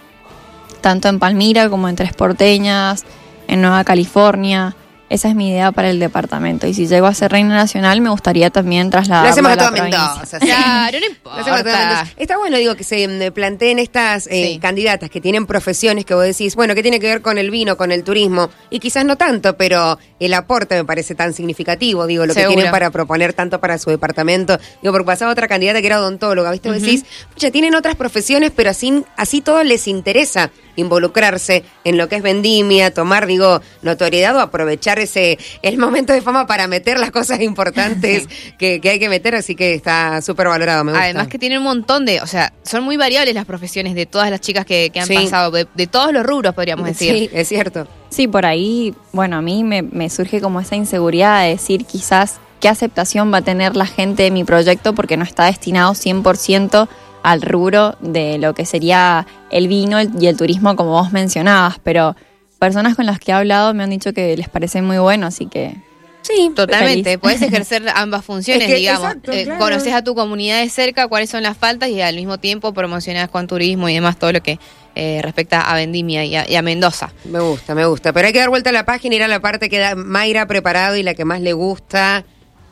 tanto 0.80 1.10
en 1.10 1.20
Palmira 1.20 1.70
como 1.70 1.90
en 1.90 1.98
Tres 1.98 2.14
Porteñas, 2.14 3.04
en 3.50 3.60
Nueva 3.60 3.84
California. 3.84 4.74
Esa 5.08 5.30
es 5.30 5.36
mi 5.36 5.50
idea 5.52 5.72
para 5.72 5.92
el 5.92 6.00
departamento. 6.00 6.66
Y 6.66 6.74
si 6.74 6.88
llego 6.88 7.06
a 7.06 7.14
ser 7.14 7.32
reina 7.32 7.54
nacional, 7.56 8.02
me 8.02 8.10
gustaría 8.10 8.50
también 8.50 8.90
trasladarlo 8.90 9.28
Lo 9.28 9.34
hacemos 9.34 9.52
a 9.52 9.56
la 9.56 9.60
toda 9.60 9.72
provincia. 9.76 10.00
Mendoza. 10.16 10.40
sí. 10.40 10.46
Claro, 10.48 10.98
no 11.00 11.06
Lo 11.24 11.32
hacemos 11.42 11.46
a 11.46 11.46
toda 11.46 11.60
importa. 11.60 11.88
Mendoza. 11.90 12.14
Está 12.18 12.38
bueno, 12.40 12.58
digo, 12.58 12.76
que 12.76 12.84
se 12.84 13.08
mm, 13.08 13.32
planteen 13.34 13.78
estas 13.78 14.26
eh, 14.28 14.54
Sí. 14.54 14.60
candidatas 14.60 15.12
que 15.12 15.22
tienen 15.22 15.46
profesiones 15.46 16.06
que 16.06 16.16
vos 16.16 16.24
decís, 16.24 16.56
bueno, 16.56 16.74
que 16.74 16.82
tiene 16.82 17.00
que 17.00 17.06
ver 17.06 17.22
con 17.22 17.38
el 17.38 17.52
vino, 17.52 17.78
con 17.78 17.92
el 17.92 18.04
turismo, 18.04 18.50
y 18.72 18.80
quizás 18.80 19.06
no 19.06 19.16
tanto, 19.16 19.56
pero 19.58 20.00
el 20.20 20.34
aporte 20.34 20.76
me 20.76 20.86
parece 20.86 21.14
tan 21.14 21.34
significativo, 21.36 22.08
digo, 22.08 22.26
lo 22.26 22.34
que 22.34 22.44
tienen 22.48 22.72
para 22.72 22.90
proponer 22.90 23.34
tanto 23.34 23.60
para 23.62 23.78
su 23.78 23.92
departamento. 23.92 24.58
Digo, 24.82 24.92
porque 24.92 25.06
pasaba 25.06 25.32
otra 25.32 25.48
candidata 25.48 25.82
que 25.82 25.88
era 25.88 26.00
odontóloga, 26.00 26.50
¿viste? 26.52 26.70
Vos 26.72 26.82
decís, 26.82 27.06
pucha, 27.32 27.52
tienen 27.52 27.76
otras 27.76 27.96
profesiones, 27.96 28.52
pero 28.56 28.72
así, 28.72 29.04
así 29.18 29.42
todo 29.42 29.64
les 29.64 29.88
interesa 29.88 30.50
involucrarse 30.76 31.64
en 31.84 31.98
lo 31.98 32.08
que 32.10 32.18
es 32.18 32.22
vendimia, 32.22 32.94
tomar, 32.94 33.26
digo, 33.28 33.62
notoriedad 33.82 34.36
o 34.36 34.40
aprovechar 34.40 35.00
ese 35.00 35.38
el 35.62 35.78
momento 35.78 36.14
de 36.14 36.22
fama 36.22 36.48
para 36.48 36.68
meter 36.68 37.00
las 37.00 37.12
cosas 37.12 37.42
importantes 37.42 38.28
que, 38.58 38.80
que 38.82 38.90
hay 38.90 39.00
que 39.00 39.10
meter, 39.10 39.36
así 39.36 39.56
que 39.56 39.74
está 39.74 40.22
súper 40.22 40.48
valorado, 40.48 40.84
me 40.84 40.92
gusta. 40.92 41.04
Además 41.06 41.28
que 41.28 41.40
tienen 41.40 41.60
un 41.60 41.66
montón 41.66 42.06
de, 42.06 42.22
o 42.22 42.28
sea, 42.28 42.54
son 42.64 42.84
muy 42.84 42.98
variables 42.98 43.34
las 43.36 43.46
profesiones 43.46 43.96
de 43.96 44.06
todas 44.06 44.30
las 44.30 44.42
chicas 44.42 44.66
que, 44.66 44.90
que 44.92 45.00
han 45.00 45.08
Sí. 45.08 45.16
pasado, 45.16 45.52
de, 45.52 45.68
de 45.76 45.88
todos 45.88 46.12
los 46.14 46.26
rubros 46.26 46.54
podríamos 46.54 46.86
decir. 46.86 47.14
Sí, 47.14 47.30
es 47.34 47.48
cierto. 47.48 47.88
Sí, 48.10 48.28
por 48.28 48.46
ahí, 48.46 48.94
bueno, 49.12 49.38
a 49.38 49.42
mí 49.42 49.64
me, 49.64 49.82
me 49.82 50.10
surge 50.10 50.40
como 50.42 50.60
esa 50.60 50.76
inseguridad 50.76 51.42
de 51.44 51.50
decir 51.50 51.86
quizás 51.86 52.36
qué 52.62 52.70
aceptación 52.70 53.32
va 53.34 53.40
a 53.40 53.42
tener 53.42 53.76
la 53.76 53.86
gente 53.86 54.24
de 54.24 54.32
mi 54.32 54.44
proyecto 54.44 54.96
porque 54.96 55.18
no 55.18 55.24
está 55.26 55.46
destinado 55.46 55.94
100% 55.94 56.88
al 57.26 57.42
rubro 57.42 57.96
de 58.02 58.38
lo 58.38 58.54
que 58.54 58.66
sería 58.66 59.26
el 59.50 59.68
vino 59.68 59.98
y 60.02 60.28
el 60.28 60.38
turismo 60.38 60.76
como 60.76 60.92
vos 60.92 61.12
mencionabas, 61.12 61.80
pero 61.84 62.16
personas 62.60 62.96
con 62.96 63.06
las 63.06 63.20
que 63.20 63.32
he 63.32 63.34
hablado 63.34 63.74
me 63.74 63.84
han 63.84 63.90
dicho 63.90 64.14
que 64.14 64.38
les 64.38 64.48
parece 64.48 64.82
muy 64.82 64.98
bueno, 65.00 65.28
así 65.28 65.48
que 65.48 65.76
Sí, 66.22 66.52
Totalmente, 66.56 67.18
puedes 67.20 67.42
ejercer 67.44 67.84
ambas 67.94 68.26
funciones, 68.26 68.64
Es 68.64 68.70
que, 68.74 68.80
digamos. 68.80 69.06
exacto, 69.08 69.32
Eh, 69.32 69.44
claro. 69.44 69.60
Conoces 69.60 69.94
a 69.94 70.04
tu 70.04 70.16
comunidad 70.16 70.60
de 70.60 70.70
cerca, 70.70 71.08
cuáles 71.08 71.30
son 71.30 71.44
las 71.44 71.56
faltas 71.56 71.90
y 71.90 72.02
al 72.02 72.16
mismo 72.16 72.40
tiempo 72.40 72.74
promocionas 72.74 73.30
con 73.30 73.46
turismo 73.46 73.90
y 73.90 73.94
demás 73.94 74.18
todo 74.18 74.32
lo 74.32 74.42
que 74.42 74.58
eh, 74.96 75.20
respecta 75.22 75.62
a 75.62 75.76
Vendimia 75.76 76.26
y 76.26 76.36
a, 76.36 76.50
y 76.50 76.56
a 76.56 76.62
Mendoza. 76.64 77.12
Me 77.26 77.40
gusta, 77.40 77.76
me 77.76 77.86
gusta. 77.86 78.12
Pero 78.12 78.26
hay 78.26 78.34
que 78.34 78.40
dar 78.40 78.50
vuelta 78.50 78.72
a 78.72 78.74
la 78.74 78.86
página, 78.86 79.16
ir 79.16 79.24
a 79.24 79.28
la 79.28 79.40
parte 79.40 79.70
que 79.70 79.78
da 79.78 79.94
Mayra 79.96 80.44
ha 80.44 80.48
preparado 80.48 80.96
y 80.96 81.04
la 81.04 81.14
que 81.14 81.26
más 81.26 81.42
le 81.42 81.54
gusta. 81.54 82.24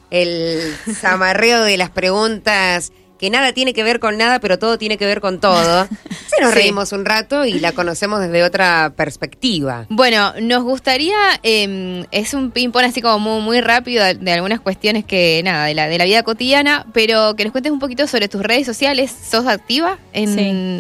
El 0.10 0.74
zamarreo 0.92 1.62
de 1.64 1.78
las 1.78 1.90
preguntas, 1.92 2.92
que 3.24 3.30
nada 3.30 3.54
tiene 3.54 3.74
que 3.74 3.84
ver 3.84 4.02
con 4.02 4.18
nada, 4.18 4.40
pero 4.40 4.60
todo 4.60 4.78
tiene 4.78 4.98
que 4.98 5.06
ver 5.06 5.22
con 5.22 5.40
todo. 5.40 5.88
Se 6.28 6.42
nos 6.42 6.52
Sí. 6.52 6.56
reímos 6.60 6.92
un 6.92 7.06
rato 7.06 7.46
y 7.46 7.60
la 7.60 7.72
conocemos 7.72 8.20
desde 8.20 8.44
otra 8.44 8.92
perspectiva. 8.98 9.86
Bueno, 9.88 10.34
nos 10.42 10.64
gustaría, 10.64 11.16
eh, 11.42 12.06
es 12.12 12.34
un 12.34 12.52
ping-pong 12.52 12.84
así 12.84 13.02
como 13.02 13.20
muy, 13.20 13.42
muy 13.42 13.62
rápido 13.62 14.04
de, 14.04 14.16
de 14.16 14.34
algunas 14.34 14.60
cuestiones 14.60 15.06
que, 15.06 15.42
nada, 15.46 15.66
de 15.68 15.74
la, 15.74 15.88
de 15.88 15.98
la 15.98 16.04
vida 16.04 16.24
cotidiana, 16.24 16.86
pero 16.92 17.36
que 17.38 17.46
nos 17.46 17.54
cuentes 17.54 17.72
un 17.72 17.80
poquito 17.80 18.08
sobre 18.08 18.28
tus 18.28 18.42
redes 18.42 18.66
sociales. 18.66 19.10
¿Sos 19.32 19.48
activa 19.48 19.98
en, 20.12 20.34
Sí. 20.34 20.40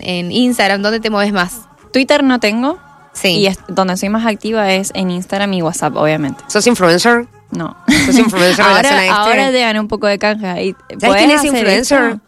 en 0.09 0.31
Instagram? 0.33 0.81
¿Dónde 0.81 0.99
te 0.99 1.09
mueves 1.09 1.31
más? 1.31 1.61
Twitter 1.93 2.23
no 2.23 2.41
tengo 2.41 2.77
Sí. 3.13 3.29
y 3.29 3.47
es- 3.47 3.59
donde 3.69 3.95
soy 3.95 4.09
más 4.09 4.25
activa 4.25 4.73
es 4.73 4.91
en 4.95 5.11
Instagram 5.11 5.53
y 5.53 5.61
WhatsApp, 5.61 5.95
obviamente. 5.95 6.43
¿Sos 6.47 6.67
influencer? 6.67 7.27
No. 7.51 7.77
¿Sos 8.07 8.17
influencer 8.17 8.57
de 8.65 8.71
la 8.71 8.75
ahora, 8.77 8.89
zona 8.89 9.05
este? 9.05 9.15
ahora 9.15 9.51
llegan 9.51 9.79
un 9.79 9.87
poco 9.87 10.07
de 10.07 10.17
canje 10.19 10.47
ahí. 10.47 10.75
¿Sabes 10.99 11.05
¿Podés 11.05 11.17
quién 11.25 11.31
es 11.37 11.43
influencer? 11.45 12.03
esto? 12.03 12.19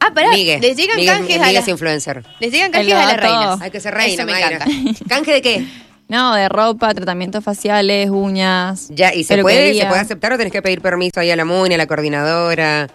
Ah, 0.00 0.10
pará, 0.14 0.30
Migue. 0.30 0.58
les 0.60 0.76
llegan 0.76 0.96
Migue- 0.96 1.06
canjes 1.12 1.40
a 1.40 1.52
las, 1.52 1.62
es 1.62 1.68
influencer. 1.68 2.24
les 2.40 2.52
llegan 2.52 2.70
canjes 2.70 2.94
a 2.94 3.06
las 3.06 3.16
reinas. 3.16 3.60
Hay 3.60 3.70
que 3.70 3.80
ser 3.80 3.94
reina, 3.94 4.14
Eso 4.14 4.26
me 4.26 4.32
Mayra. 4.32 4.56
encanta. 4.64 5.04
¿Canje 5.08 5.32
de 5.32 5.42
qué? 5.42 5.66
No, 6.08 6.34
de 6.34 6.48
ropa, 6.48 6.94
tratamientos 6.94 7.42
faciales, 7.42 8.10
uñas. 8.10 8.88
Ya, 8.90 9.12
¿y 9.12 9.24
se 9.24 9.38
puede, 9.38 9.74
se 9.74 9.86
puede 9.86 10.00
aceptar 10.00 10.32
o 10.32 10.36
tenés 10.38 10.52
que 10.52 10.62
pedir 10.62 10.80
permiso 10.80 11.18
ahí 11.18 11.30
a 11.32 11.36
la 11.36 11.44
MUNI, 11.44 11.74
a 11.74 11.78
la 11.78 11.86
coordinadora? 11.86 12.88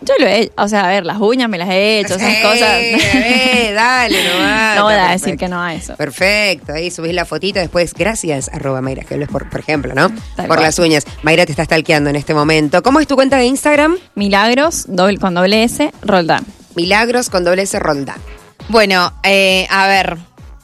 Yo 0.00 0.14
lo 0.18 0.26
he 0.26 0.40
hecho. 0.42 0.52
O 0.56 0.68
sea, 0.68 0.84
a 0.84 0.88
ver, 0.88 1.04
las 1.06 1.18
uñas 1.18 1.48
me 1.48 1.58
las 1.58 1.68
he 1.70 2.00
hecho, 2.00 2.14
esas 2.14 2.36
cosas. 2.42 2.70
eh, 2.80 3.72
dale, 3.74 4.18
nomás. 4.32 4.76
no 4.76 4.82
voy 4.84 4.94
a 4.94 5.02
decir 5.10 5.20
perfecto. 5.20 5.38
que 5.44 5.48
no 5.48 5.62
a 5.62 5.74
eso. 5.74 5.96
Perfecto, 5.96 6.72
ahí 6.72 6.90
subís 6.90 7.12
la 7.14 7.24
fotito 7.24 7.58
después, 7.60 7.92
gracias, 7.94 8.48
arroba 8.52 8.80
Mayra 8.80 9.02
Gebles, 9.04 9.28
por, 9.28 9.48
por 9.50 9.60
ejemplo, 9.60 9.94
¿no? 9.94 10.08
Tal 10.36 10.46
por 10.46 10.56
cual. 10.56 10.62
las 10.62 10.78
uñas. 10.78 11.04
Mayra 11.22 11.44
te 11.46 11.52
está 11.52 11.64
stalkeando 11.64 12.10
en 12.10 12.16
este 12.16 12.34
momento. 12.34 12.82
¿Cómo 12.82 13.00
es 13.00 13.06
tu 13.06 13.16
cuenta 13.16 13.36
de 13.38 13.46
Instagram? 13.46 13.96
Milagros, 14.14 14.84
doble, 14.88 15.18
con 15.18 15.34
doble 15.34 15.64
S, 15.64 15.90
Roldán. 16.02 16.44
Milagros 16.74 17.28
con 17.30 17.44
doble 17.44 17.62
S 17.62 17.78
Roldán. 17.78 18.20
Bueno, 18.68 19.12
eh, 19.24 19.66
a 19.70 19.88
ver, 19.88 20.16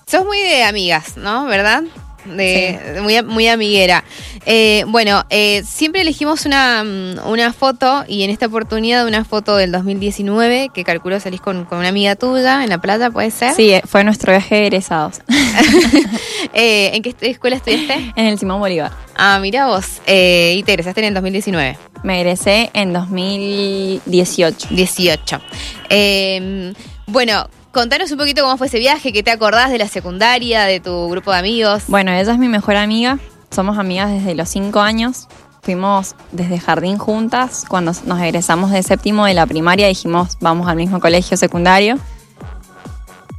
sos 0.07 0.25
muy 0.25 0.39
de 0.41 0.63
amigas, 0.65 1.17
¿no? 1.17 1.47
¿Verdad? 1.47 1.83
De, 2.25 3.01
muy, 3.03 3.23
muy 3.23 3.49
amiguera. 3.49 4.05
Eh, 4.47 4.85
bueno, 4.89 5.25
eh, 5.31 5.63
siempre 5.65 6.03
elegimos 6.03 6.47
una, 6.47 6.85
mm, 6.85 7.27
una 7.27 7.53
foto 7.53 8.05
y 8.09 8.23
en 8.23 8.31
esta 8.31 8.47
oportunidad 8.47 9.07
una 9.07 9.25
foto 9.25 9.57
del 9.57 9.73
2019 9.73 10.71
que 10.75 10.85
calculo 10.85 11.19
salís 11.21 11.41
con, 11.41 11.65
con 11.65 11.79
una 11.79 11.89
amiga 11.89 12.17
tuya 12.17 12.63
en 12.63 12.71
la 12.71 12.79
playa, 12.79 13.11
¿puede 13.11 13.31
ser? 13.31 13.55
Sí, 13.55 13.73
eh, 13.73 13.83
fue 13.87 14.05
nuestro 14.05 14.33
viaje 14.33 14.55
de 14.57 14.67
egresados 14.67 15.21
Eh, 16.53 16.91
¿En 16.95 17.03
qué 17.03 17.15
escuela 17.23 17.57
estudiaste? 17.57 18.13
en 18.15 18.27
el 18.27 18.39
Simón 18.39 18.61
Bolívar. 18.61 18.93
Ah, 19.17 19.39
mira 19.41 19.67
vos. 19.67 20.01
Y 20.07 20.63
te 20.63 20.73
egresaste 20.73 21.01
en 21.01 21.07
el 21.07 21.15
2019. 21.15 21.79
Me 22.05 22.21
egresé 22.21 22.71
en 22.75 22.93
2018. 22.93 24.69
18. 24.71 25.41
Eh, 25.89 26.73
bueno, 27.07 27.49
contanos 27.75 28.11
un 28.13 28.19
poquito 28.19 28.43
cómo 28.43 28.57
fue 28.57 28.69
ese 28.69 28.79
viaje, 28.79 29.13
qué 29.13 29.23
te 29.23 29.31
acordás 29.31 29.71
de 29.71 29.79
la 29.79 29.89
secundaria, 29.89 30.63
de 30.63 30.81
tu 30.81 31.11
grupo 31.11 31.33
de 31.33 31.39
amigos. 31.39 31.83
Bueno, 31.89 32.13
ella 32.13 32.33
es 32.33 32.39
mi 32.39 32.49
mejor 32.49 32.77
amiga. 32.77 33.19
Somos 33.51 33.77
amigas 33.77 34.11
desde 34.11 34.35
los 34.35 34.49
cinco 34.49 34.81
años. 34.81 35.29
Fuimos 35.61 36.15
desde 36.33 36.59
jardín 36.59 36.97
juntas. 36.97 37.65
Cuando 37.69 37.93
nos 38.07 38.21
egresamos 38.21 38.71
de 38.71 38.83
séptimo 38.83 39.27
de 39.27 39.35
la 39.35 39.47
primaria 39.47 39.89
dijimos 39.89 40.39
vamos 40.41 40.69
al 40.69 40.77
mismo 40.77 41.01
colegio 41.01 41.37
secundario. 41.37 41.99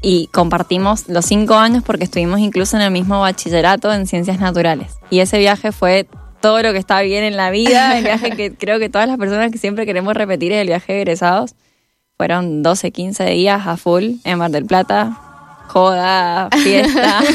Y 0.01 0.27
compartimos 0.27 1.07
los 1.07 1.25
cinco 1.25 1.55
años 1.55 1.83
porque 1.83 2.03
estuvimos 2.03 2.39
incluso 2.39 2.75
en 2.75 2.83
el 2.83 2.91
mismo 2.91 3.21
bachillerato 3.21 3.91
en 3.91 4.05
ciencias 4.05 4.39
naturales. 4.39 4.99
Y 5.09 5.19
ese 5.21 5.39
viaje 5.39 5.71
fue 5.71 6.07
todo 6.41 6.61
lo 6.61 6.73
que 6.73 6.77
está 6.77 7.01
bien 7.01 7.23
en 7.23 7.37
la 7.37 7.49
vida. 7.49 7.97
El 7.97 8.03
viaje 8.03 8.31
que 8.31 8.53
creo 8.59 8.79
que 8.79 8.89
todas 8.89 9.07
las 9.07 9.17
personas 9.17 9.51
que 9.51 9.57
siempre 9.57 9.85
queremos 9.85 10.13
repetir 10.13 10.51
es 10.51 10.61
el 10.61 10.67
viaje 10.67 10.93
de 10.93 11.01
egresados. 11.01 11.55
Fueron 12.17 12.63
12, 12.63 12.91
15 12.91 13.25
días 13.25 13.67
a 13.67 13.75
full 13.75 14.13
en 14.23 14.37
Mar 14.37 14.49
del 14.51 14.65
Plata. 14.65 15.17
Joda, 15.67 16.49
fiesta. 16.63 17.21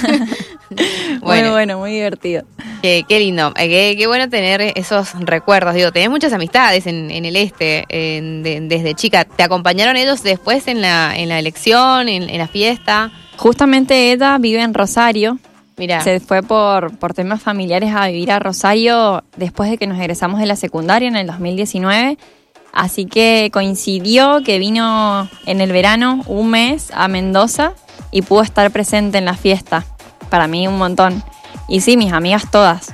Muy 0.71 1.19
Bueno. 1.21 1.51
bueno, 1.51 1.79
muy 1.79 1.91
divertido. 1.91 2.45
Qué, 2.81 3.05
qué 3.09 3.19
lindo, 3.19 3.53
Eh, 3.57 3.69
qué, 3.69 3.97
qué 3.99 4.07
bueno 4.07 4.31
tener 4.31 4.63
esos 4.77 5.13
recuerdos. 5.19 5.75
Digo, 5.75 5.91
tenés 5.91 6.11
muchas 6.11 6.33
amistades 6.33 6.87
en, 6.87 7.11
en 7.11 7.25
el 7.25 7.35
este 7.35 7.85
en- 7.89 8.45
de- 8.45 8.61
desde 8.61 8.95
chica. 8.95 9.25
¿Te 9.25 9.43
acompañaron 9.43 9.97
ellos 9.97 10.23
después 10.23 10.69
en 10.69 10.81
la, 10.81 11.13
en 11.17 11.29
la 11.29 11.41
elección, 11.41 12.09
en, 12.09 12.31
en 12.31 12.39
la 12.39 12.47
fiesta? 12.47 13.11
Justamente 13.37 14.13
ella 14.13 14.39
vive 14.39 14.63
en 14.63 14.73
Rosario. 14.73 15.39
Mira, 15.77 16.01
Se 16.03 16.21
fue 16.21 16.43
por, 16.45 16.97
por 16.99 17.15
temas 17.15 17.43
familiares 17.43 17.93
a 17.95 18.07
vivir 18.07 18.31
a 18.31 18.39
Rosario 18.39 19.25
después 19.37 19.69
de 19.71 19.77
que 19.77 19.89
nos 19.89 19.99
egresamos 19.99 20.39
de 20.39 20.47
la 20.47 20.55
secundaria 20.57 21.09
en 21.09 21.17
el 21.17 21.27
2019. 21.27 22.17
Así 22.73 23.07
que 23.07 23.51
coincidió 23.53 24.43
que 24.45 24.59
vino 24.59 25.29
en 25.47 25.61
el 25.61 25.73
verano 25.73 26.23
un 26.27 26.51
mes 26.51 26.91
a 26.95 27.09
Mendoza 27.09 27.73
y 28.11 28.23
pudo 28.23 28.43
estar 28.43 28.71
presente 28.71 29.19
en 29.19 29.25
la 29.25 29.35
fiesta. 29.35 29.85
Para 30.29 30.47
mí 30.47 30.67
un 30.69 30.79
montón. 30.79 31.23
Y 31.69 31.81
sí, 31.81 31.97
mis 31.97 32.13
amigas 32.13 32.51
todas. 32.51 32.93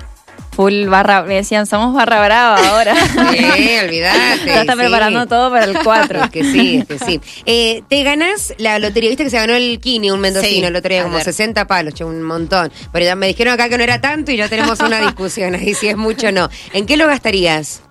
Full 0.53 0.87
barra, 0.87 1.23
me 1.23 1.35
decían, 1.35 1.67
somos 1.67 1.95
barra 1.95 2.25
brava 2.25 2.69
ahora. 2.69 2.95
Sí, 3.31 3.79
olvidate. 3.85 4.19
ya 4.47 4.61
está 4.63 4.73
sí. 4.73 4.79
preparando 4.79 5.27
todo 5.27 5.51
para 5.51 5.67
el 5.67 5.79
4. 5.85 6.25
Es 6.25 6.31
que 6.31 6.45
sí, 6.45 6.77
es 6.79 6.87
que 6.87 6.99
sí. 6.99 7.21
Eh, 7.47 7.83
te 7.89 8.03
ganás 8.03 8.55
la 8.57 8.79
lotería, 8.79 9.11
viste 9.11 9.25
que 9.25 9.31
se 9.31 9.37
ganó 9.37 9.55
el 9.55 9.79
Kini, 9.81 10.11
un 10.11 10.21
mendocino, 10.21 10.51
Sí, 10.51 10.65
el 10.65 10.77
otro 10.77 10.89
día, 10.89 11.03
como 11.03 11.17
ayer. 11.17 11.27
60 11.27 11.67
palos, 11.67 11.93
che, 11.93 12.05
un 12.05 12.23
montón. 12.23 12.73
Pero 12.91 13.05
ya 13.05 13.15
me 13.17 13.27
dijeron 13.27 13.53
acá 13.53 13.69
que 13.69 13.77
no 13.77 13.85
era 13.85 14.01
tanto 14.01 14.33
y 14.33 14.39
ya 14.39 14.49
tenemos 14.49 14.81
una 14.81 15.01
discusión 15.01 15.55
ahí 15.55 15.75
si 15.75 15.89
es 15.89 15.97
mucho 15.99 16.29
o 16.29 16.33
no. 16.33 16.49
¿En 16.73 16.87
qué 16.87 16.97
lo 16.97 17.07
gastarías? 17.07 17.83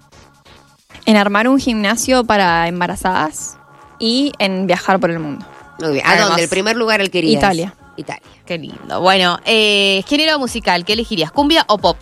En 1.05 1.17
armar 1.17 1.47
un 1.47 1.59
gimnasio 1.59 2.23
para 2.23 2.67
embarazadas 2.67 3.57
y 3.99 4.33
en 4.39 4.67
viajar 4.67 4.99
por 4.99 5.11
el 5.11 5.19
mundo. 5.19 5.45
Muy 5.79 5.93
bien. 5.93 6.07
¿A 6.07 6.17
dónde? 6.19 6.43
¿El 6.43 6.49
primer 6.49 6.75
lugar 6.75 7.01
el 7.01 7.11
querías? 7.11 7.37
Italia. 7.37 7.73
Italia. 7.97 8.23
qué 8.45 8.57
lindo. 8.57 9.01
Bueno, 9.01 9.39
eh, 9.45 10.03
género 10.07 10.37
musical, 10.39 10.83
¿qué 10.83 10.93
elegirías? 10.93 11.31
¿Cumbia 11.31 11.63
o 11.67 11.77
pop? 11.77 11.97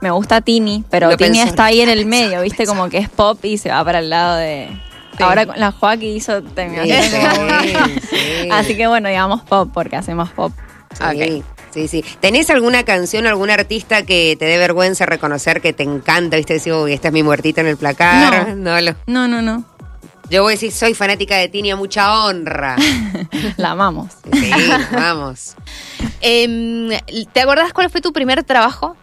Me 0.00 0.10
gusta 0.10 0.40
Tini, 0.40 0.84
pero 0.90 1.10
Lo 1.10 1.16
Tini 1.16 1.38
pensó, 1.38 1.48
está 1.48 1.64
ahí 1.66 1.80
en 1.80 1.88
el 1.88 1.98
pensó, 1.98 2.10
medio, 2.10 2.40
¿viste? 2.42 2.58
pensó. 2.58 2.72
Como 2.72 2.88
que 2.88 2.98
es 2.98 3.08
pop 3.08 3.44
y 3.44 3.58
se 3.58 3.70
va 3.70 3.84
para 3.84 3.98
el 3.98 4.10
lado 4.10 4.36
de... 4.36 4.68
Sí. 5.16 5.24
Ahora 5.24 5.46
con 5.46 5.58
la 5.58 5.72
Joaquín 5.72 6.16
hizo 6.16 6.42
terminó 6.42 6.84
Sí, 6.84 6.92
sí. 8.08 8.48
Así 8.52 8.76
que 8.76 8.86
bueno, 8.86 9.08
digamos 9.08 9.42
pop 9.42 9.68
porque 9.74 9.96
hacemos 9.96 10.30
pop. 10.30 10.52
Sí, 10.94 11.02
Ok. 11.02 11.44
Sí, 11.72 11.88
sí. 11.88 12.04
¿Tenés 12.20 12.50
alguna 12.50 12.84
canción, 12.84 13.26
algún 13.26 13.50
artista 13.50 14.02
que 14.04 14.36
te 14.38 14.44
dé 14.44 14.58
vergüenza 14.58 15.06
reconocer 15.06 15.60
que 15.60 15.72
te 15.72 15.82
encanta? 15.82 16.36
¿Viste? 16.36 16.54
Decir, 16.54 16.72
uy, 16.72 16.92
esta 16.92 17.08
es 17.08 17.14
mi 17.14 17.22
muertita 17.22 17.60
en 17.60 17.66
el 17.68 17.76
placar. 17.76 18.56
No. 18.56 18.80
lo- 18.80 18.94
No, 19.06 19.28
no, 19.28 19.42
no. 19.42 19.64
Yo 20.30 20.42
voy 20.42 20.52
a 20.52 20.54
decir, 20.56 20.70
soy 20.72 20.92
fanática 20.92 21.36
de 21.36 21.48
Tini 21.48 21.70
a 21.70 21.76
mucha 21.76 22.24
honra. 22.24 22.76
La 23.56 23.70
amamos. 23.70 24.12
Sí, 24.32 24.50
vamos. 24.92 25.56
Em, 26.20 26.90
¿Te 27.32 27.40
acordás 27.40 27.72
cuál 27.72 27.88
fue 27.90 28.00
tu 28.00 28.12
primer 28.12 28.44
trabajo? 28.44 28.96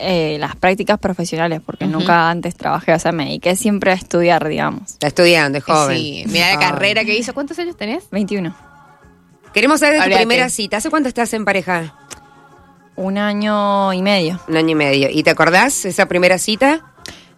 Eh, 0.00 0.36
las 0.38 0.54
prácticas 0.54 0.98
profesionales, 0.98 1.60
porque 1.64 1.86
nunca 1.86 2.30
antes 2.30 2.54
trabajé, 2.56 2.92
o 2.94 2.98
sea, 3.00 3.10
me 3.10 3.24
dediqué 3.24 3.56
siempre 3.56 3.90
a 3.90 3.94
estudiar, 3.94 4.46
digamos. 4.46 4.92
Está 4.92 5.08
estudiando, 5.08 5.58
es 5.58 5.64
joven. 5.64 5.96
Sí, 5.96 6.24
mira 6.28 6.50
la 6.50 6.54
Joven. 6.54 6.68
carrera 6.70 7.04
que 7.04 7.16
hizo. 7.18 7.34
¿Cuántos 7.34 7.58
años 7.58 7.76
tenés? 7.76 8.08
21. 8.10 8.54
Queremos 9.52 9.80
saber 9.80 10.02
de 10.02 10.10
tu 10.10 10.16
primera 10.16 10.48
cita. 10.50 10.76
¿Hace 10.78 10.90
cuánto 10.90 11.08
estás 11.08 11.32
en 11.34 11.44
pareja? 11.44 11.94
Un 12.96 13.16
año 13.18 13.92
y 13.92 14.02
medio. 14.02 14.40
Un 14.48 14.56
año 14.56 14.70
y 14.70 14.74
medio. 14.74 15.08
¿Y 15.10 15.22
te 15.22 15.30
acordás 15.30 15.84
esa 15.84 16.06
primera 16.06 16.38
cita? 16.38 16.84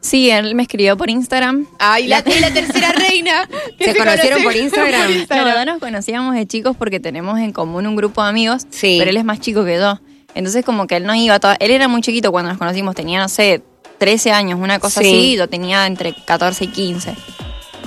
Sí, 0.00 0.30
él 0.30 0.54
me 0.54 0.62
escribió 0.62 0.96
por 0.96 1.10
Instagram. 1.10 1.66
Ay, 1.78 2.06
la, 2.06 2.22
tercera 2.22 2.92
reina. 3.08 3.46
¿Se 3.78 3.94
conocieron 3.94 4.42
por 4.42 4.52
conoce- 4.54 4.62
Instagram? 4.64 5.10
No, 5.30 5.54
no 5.54 5.64
nos 5.66 5.78
conocíamos 5.78 6.34
de 6.34 6.46
chicos 6.46 6.74
porque 6.78 7.00
tenemos 7.00 7.38
en 7.38 7.52
común 7.52 7.86
un 7.86 7.96
grupo 7.96 8.22
de 8.22 8.30
amigos, 8.30 8.66
Sí. 8.70 8.96
pero 8.98 9.10
él 9.10 9.18
es 9.18 9.24
más 9.24 9.40
chico 9.40 9.64
que 9.64 9.76
yo. 9.76 10.00
Entonces 10.34 10.64
como 10.64 10.86
que 10.86 10.96
él 10.96 11.04
no 11.04 11.14
iba, 11.14 11.38
toda- 11.38 11.56
él 11.60 11.70
era 11.70 11.88
muy 11.88 12.00
chiquito 12.00 12.32
cuando 12.32 12.48
nos 12.50 12.58
conocimos, 12.58 12.94
tenía, 12.94 13.20
no 13.20 13.28
sé, 13.28 13.62
13 13.98 14.32
años, 14.32 14.58
una 14.58 14.78
cosa 14.78 15.02
Sí. 15.02 15.08
así, 15.08 15.32
y 15.32 15.36
yo 15.36 15.48
tenía 15.48 15.86
entre 15.86 16.14
14 16.24 16.64
y 16.64 16.68
15. 16.68 17.14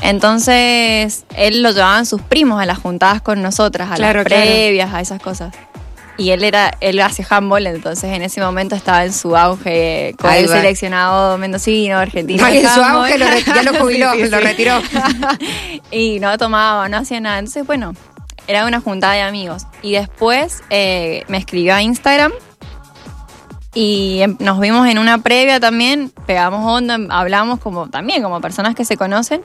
Entonces, 0.03 1.25
él 1.35 1.63
lo 1.63 1.71
llevaban 1.71 2.05
sus 2.05 2.21
primos 2.21 2.61
a 2.61 2.65
las 2.65 2.77
juntadas 2.77 3.21
con 3.21 3.41
nosotras, 3.41 3.89
a 3.91 3.95
Claro, 3.95 4.19
las 4.19 4.27
claro. 4.27 4.43
previas, 4.45 4.93
a 4.93 4.99
esas 5.01 5.21
cosas. 5.21 5.53
Y 6.17 6.29
él 6.29 6.43
era, 6.43 6.71
él 6.81 6.99
hace 6.99 7.25
handball, 7.27 7.65
entonces 7.65 8.11
en 8.11 8.21
ese 8.21 8.39
momento 8.39 8.75
estaba 8.75 9.03
en 9.03 9.13
su 9.13 9.35
auge 9.35 10.13
con 10.19 10.31
el 10.31 10.47
seleccionado 10.47 11.37
mendocino, 11.39 11.97
argentino. 11.97 12.45
En 12.47 12.67
su 12.69 12.81
auge 12.83 13.17
lo 13.17 13.25
re- 13.27 13.41
ya 13.43 13.63
lo 13.63 13.73
jubiló, 13.79 14.11
Sí, 14.13 14.25
sí, 14.25 14.29
lo 14.29 14.39
retiró. 14.39 14.79
y 15.91 16.19
no 16.19 16.37
tomaba, 16.37 16.87
no 16.89 16.97
hacía 16.97 17.19
nada. 17.19 17.39
Entonces, 17.39 17.65
bueno, 17.65 17.93
era 18.45 18.67
una 18.67 18.79
juntada 18.79 19.13
de 19.13 19.21
amigos. 19.21 19.63
Y 19.81 19.93
después 19.93 20.61
eh, 20.69 21.23
me 21.29 21.37
escribió 21.37 21.73
a 21.73 21.81
Instagram 21.81 22.31
y 23.73 24.19
em- 24.21 24.37
nos 24.39 24.59
vimos 24.59 24.87
en 24.87 24.99
una 24.99 25.17
previa 25.19 25.59
también, 25.59 26.11
pegamos 26.27 26.63
onda, 26.71 26.99
hablamos 27.09 27.59
como 27.59 27.89
también 27.89 28.21
como 28.21 28.39
personas 28.39 28.75
que 28.75 28.85
se 28.85 28.97
conocen. 28.97 29.41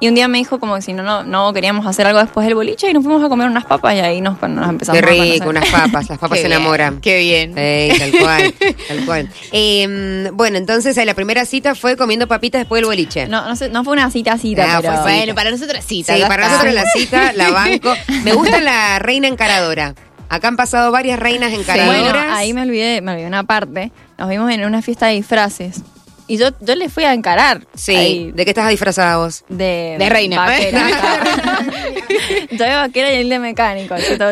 Y 0.00 0.08
un 0.08 0.14
día 0.14 0.28
me 0.28 0.38
dijo 0.38 0.58
como 0.58 0.74
que 0.74 0.82
si 0.82 0.92
no, 0.92 1.02
no, 1.02 1.22
no 1.22 1.52
queríamos 1.52 1.86
hacer 1.86 2.06
algo 2.06 2.18
después 2.18 2.44
del 2.46 2.54
boliche 2.56 2.90
y 2.90 2.92
nos 2.92 3.04
fuimos 3.04 3.24
a 3.24 3.28
comer 3.28 3.46
unas 3.48 3.64
papas 3.64 3.94
y 3.94 4.00
ahí 4.00 4.20
nos, 4.20 4.40
nos 4.42 4.68
empezamos 4.68 5.00
Qué 5.00 5.06
a 5.06 5.10
rico, 5.10 5.48
unas 5.48 5.68
papas. 5.70 6.08
Las 6.10 6.18
papas 6.18 6.38
se 6.40 6.46
enamoran. 6.46 7.00
Qué 7.00 7.18
bien. 7.18 7.54
Tal 7.98 8.20
cual, 8.20 8.54
tal 8.88 9.04
cual. 9.06 9.30
Eh, 9.52 10.30
bueno, 10.34 10.58
entonces 10.58 10.96
eh, 10.98 11.04
la 11.04 11.14
primera 11.14 11.46
cita 11.46 11.74
fue 11.74 11.96
comiendo 11.96 12.26
papitas 12.26 12.60
después 12.60 12.80
del 12.80 12.86
boliche. 12.86 13.28
No, 13.28 13.46
no, 13.48 13.56
sé, 13.56 13.68
no 13.70 13.84
fue 13.84 13.92
una 13.94 14.10
cita 14.10 14.36
cita, 14.36 14.64
Ah, 14.76 14.80
pero... 14.82 14.92
fue 14.94 15.02
cita. 15.02 15.16
Bueno, 15.16 15.34
para 15.34 15.50
nosotros. 15.52 15.84
Sí, 15.86 16.04
para 16.28 16.48
nosotros 16.48 16.74
la 16.74 16.84
cita, 16.90 17.32
la 17.32 17.50
banco. 17.52 17.94
Me 18.24 18.32
gusta 18.32 18.60
la 18.60 18.98
reina 18.98 19.28
encaradora. 19.28 19.94
Acá 20.28 20.48
han 20.48 20.56
pasado 20.56 20.90
varias 20.90 21.18
reinas 21.18 21.52
encaradoras. 21.52 22.02
Bueno, 22.02 22.34
ahí 22.34 22.52
me 22.52 22.62
olvidé, 22.62 23.00
me 23.00 23.12
olvidé 23.12 23.26
una 23.28 23.44
parte. 23.44 23.92
Nos 24.18 24.28
vimos 24.28 24.50
en 24.50 24.64
una 24.64 24.82
fiesta 24.82 25.06
de 25.06 25.14
disfraces. 25.14 25.82
Y 26.26 26.38
yo, 26.38 26.48
yo 26.60 26.74
le 26.74 26.88
fui 26.88 27.04
a 27.04 27.12
encarar. 27.12 27.66
Sí, 27.74 27.94
ahí, 27.94 28.32
¿de 28.32 28.44
qué 28.44 28.50
estás 28.52 28.68
disfrazada 28.70 29.18
vos? 29.18 29.44
de, 29.48 29.96
De 29.98 30.08
reina. 30.08 30.38
vaquera. 30.46 30.88
yo 32.50 32.64
de 32.64 32.74
vaquera 32.74 33.12
y 33.12 33.16
él 33.16 33.28
de 33.28 33.38
mecánico. 33.38 33.94
Yo 33.98 34.16
todo 34.16 34.30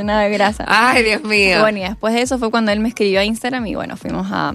una 0.00 0.20
de 0.22 0.30
grasa. 0.30 0.64
Ay, 0.68 1.02
Dios 1.02 1.22
mío. 1.22 1.60
Bueno, 1.60 1.78
y 1.78 1.82
después 1.82 2.14
de 2.14 2.22
eso 2.22 2.38
fue 2.38 2.50
cuando 2.50 2.72
él 2.72 2.80
me 2.80 2.88
escribió 2.88 3.20
a 3.20 3.24
Instagram 3.24 3.66
y 3.66 3.74
bueno, 3.74 3.96
fuimos 3.96 4.26
a, 4.30 4.52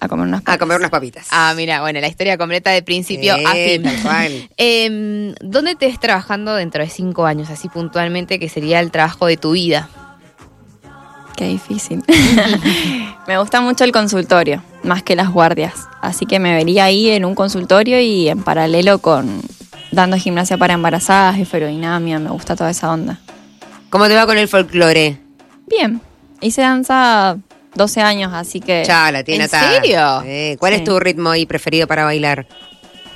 a 0.00 0.08
comer 0.08 0.26
unas 0.26 0.40
papitas. 0.42 0.54
A 0.54 0.58
comer 0.58 0.76
unas 0.78 0.90
papitas. 0.90 1.26
Ah, 1.30 1.54
mira, 1.56 1.80
bueno, 1.80 1.98
la 2.00 2.08
historia 2.08 2.36
completa 2.36 2.70
de 2.70 2.82
principio 2.82 3.34
a 3.34 3.56
Eh, 3.56 3.74
fin. 3.74 3.82
tal 3.82 4.02
cual. 4.02 4.50
Em, 4.58 5.34
¿Dónde 5.40 5.76
te 5.76 5.86
ves 5.86 5.98
trabajando 5.98 6.54
dentro 6.54 6.82
de 6.84 6.90
cinco 6.90 7.24
años, 7.24 7.48
así 7.48 7.68
puntualmente, 7.70 8.38
que 8.38 8.48
sería 8.50 8.80
el 8.80 8.90
trabajo 8.90 9.26
de 9.26 9.36
tu 9.38 9.52
vida? 9.52 9.88
Qué 11.36 11.46
difícil. 11.48 12.02
me 13.26 13.38
gusta 13.38 13.60
mucho 13.60 13.84
el 13.84 13.92
consultorio, 13.92 14.62
más 14.84 15.02
que 15.02 15.16
las 15.16 15.30
guardias. 15.30 15.88
Así 16.00 16.26
que 16.26 16.38
me 16.38 16.54
vería 16.54 16.84
ahí 16.84 17.08
en 17.10 17.24
un 17.24 17.34
consultorio 17.34 18.00
y 18.00 18.28
en 18.28 18.42
paralelo 18.42 18.98
con 18.98 19.40
dando 19.90 20.16
gimnasia 20.16 20.56
para 20.58 20.74
embarazadas 20.74 21.38
y 21.38 21.44
ferodinamia. 21.44 22.18
Me 22.18 22.30
gusta 22.30 22.54
toda 22.56 22.70
esa 22.70 22.90
onda. 22.92 23.18
¿Cómo 23.90 24.06
te 24.08 24.14
va 24.14 24.26
con 24.26 24.38
el 24.38 24.48
folclore? 24.48 25.18
Bien, 25.66 26.00
hice 26.40 26.62
danza 26.62 27.36
12 27.74 28.00
años, 28.00 28.32
así 28.34 28.60
que 28.60 28.84
Ya, 28.86 29.10
la 29.12 29.22
tiene 29.24 29.44
¿En 29.44 29.48
atada. 29.48 29.72
serio? 29.72 30.22
Eh, 30.24 30.56
¿Cuál 30.58 30.72
Sí. 30.74 30.78
es 30.78 30.84
tu 30.84 30.98
ritmo 31.00 31.30
ahí 31.30 31.46
preferido 31.46 31.86
para 31.86 32.04
bailar? 32.04 32.46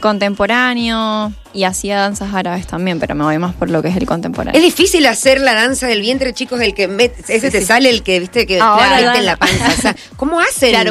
contemporáneo 0.00 1.32
y 1.56 1.64
hacía 1.64 1.96
danzas 1.96 2.34
árabes 2.34 2.66
también, 2.66 3.00
pero 3.00 3.14
me 3.14 3.24
voy 3.24 3.38
más 3.38 3.54
por 3.54 3.70
lo 3.70 3.82
que 3.82 3.88
es 3.88 3.96
el 3.96 4.02
Es 4.02 4.08
contemporáneo. 4.08 4.60
difícil 4.60 5.06
hacer 5.06 5.40
la 5.40 5.54
danza 5.54 5.86
del 5.86 6.00
vientre, 6.02 6.32
chicos, 6.34 6.60
el 6.60 6.74
que 6.74 6.88
met- 6.88 7.12
ese 7.28 7.50
te 7.50 7.62
sale 7.64 7.88
el 7.90 8.02
que, 8.02 8.20
viste, 8.20 8.46
que 8.46 8.60
Ahora 8.60 9.00
ya 9.00 9.14
en 9.14 9.26
la 9.26 9.36
panza. 9.36 9.68
O 9.76 9.80
sea, 9.80 9.96
¿Cómo 10.16 10.38
hacen? 10.40 10.70
Claro. 10.70 10.90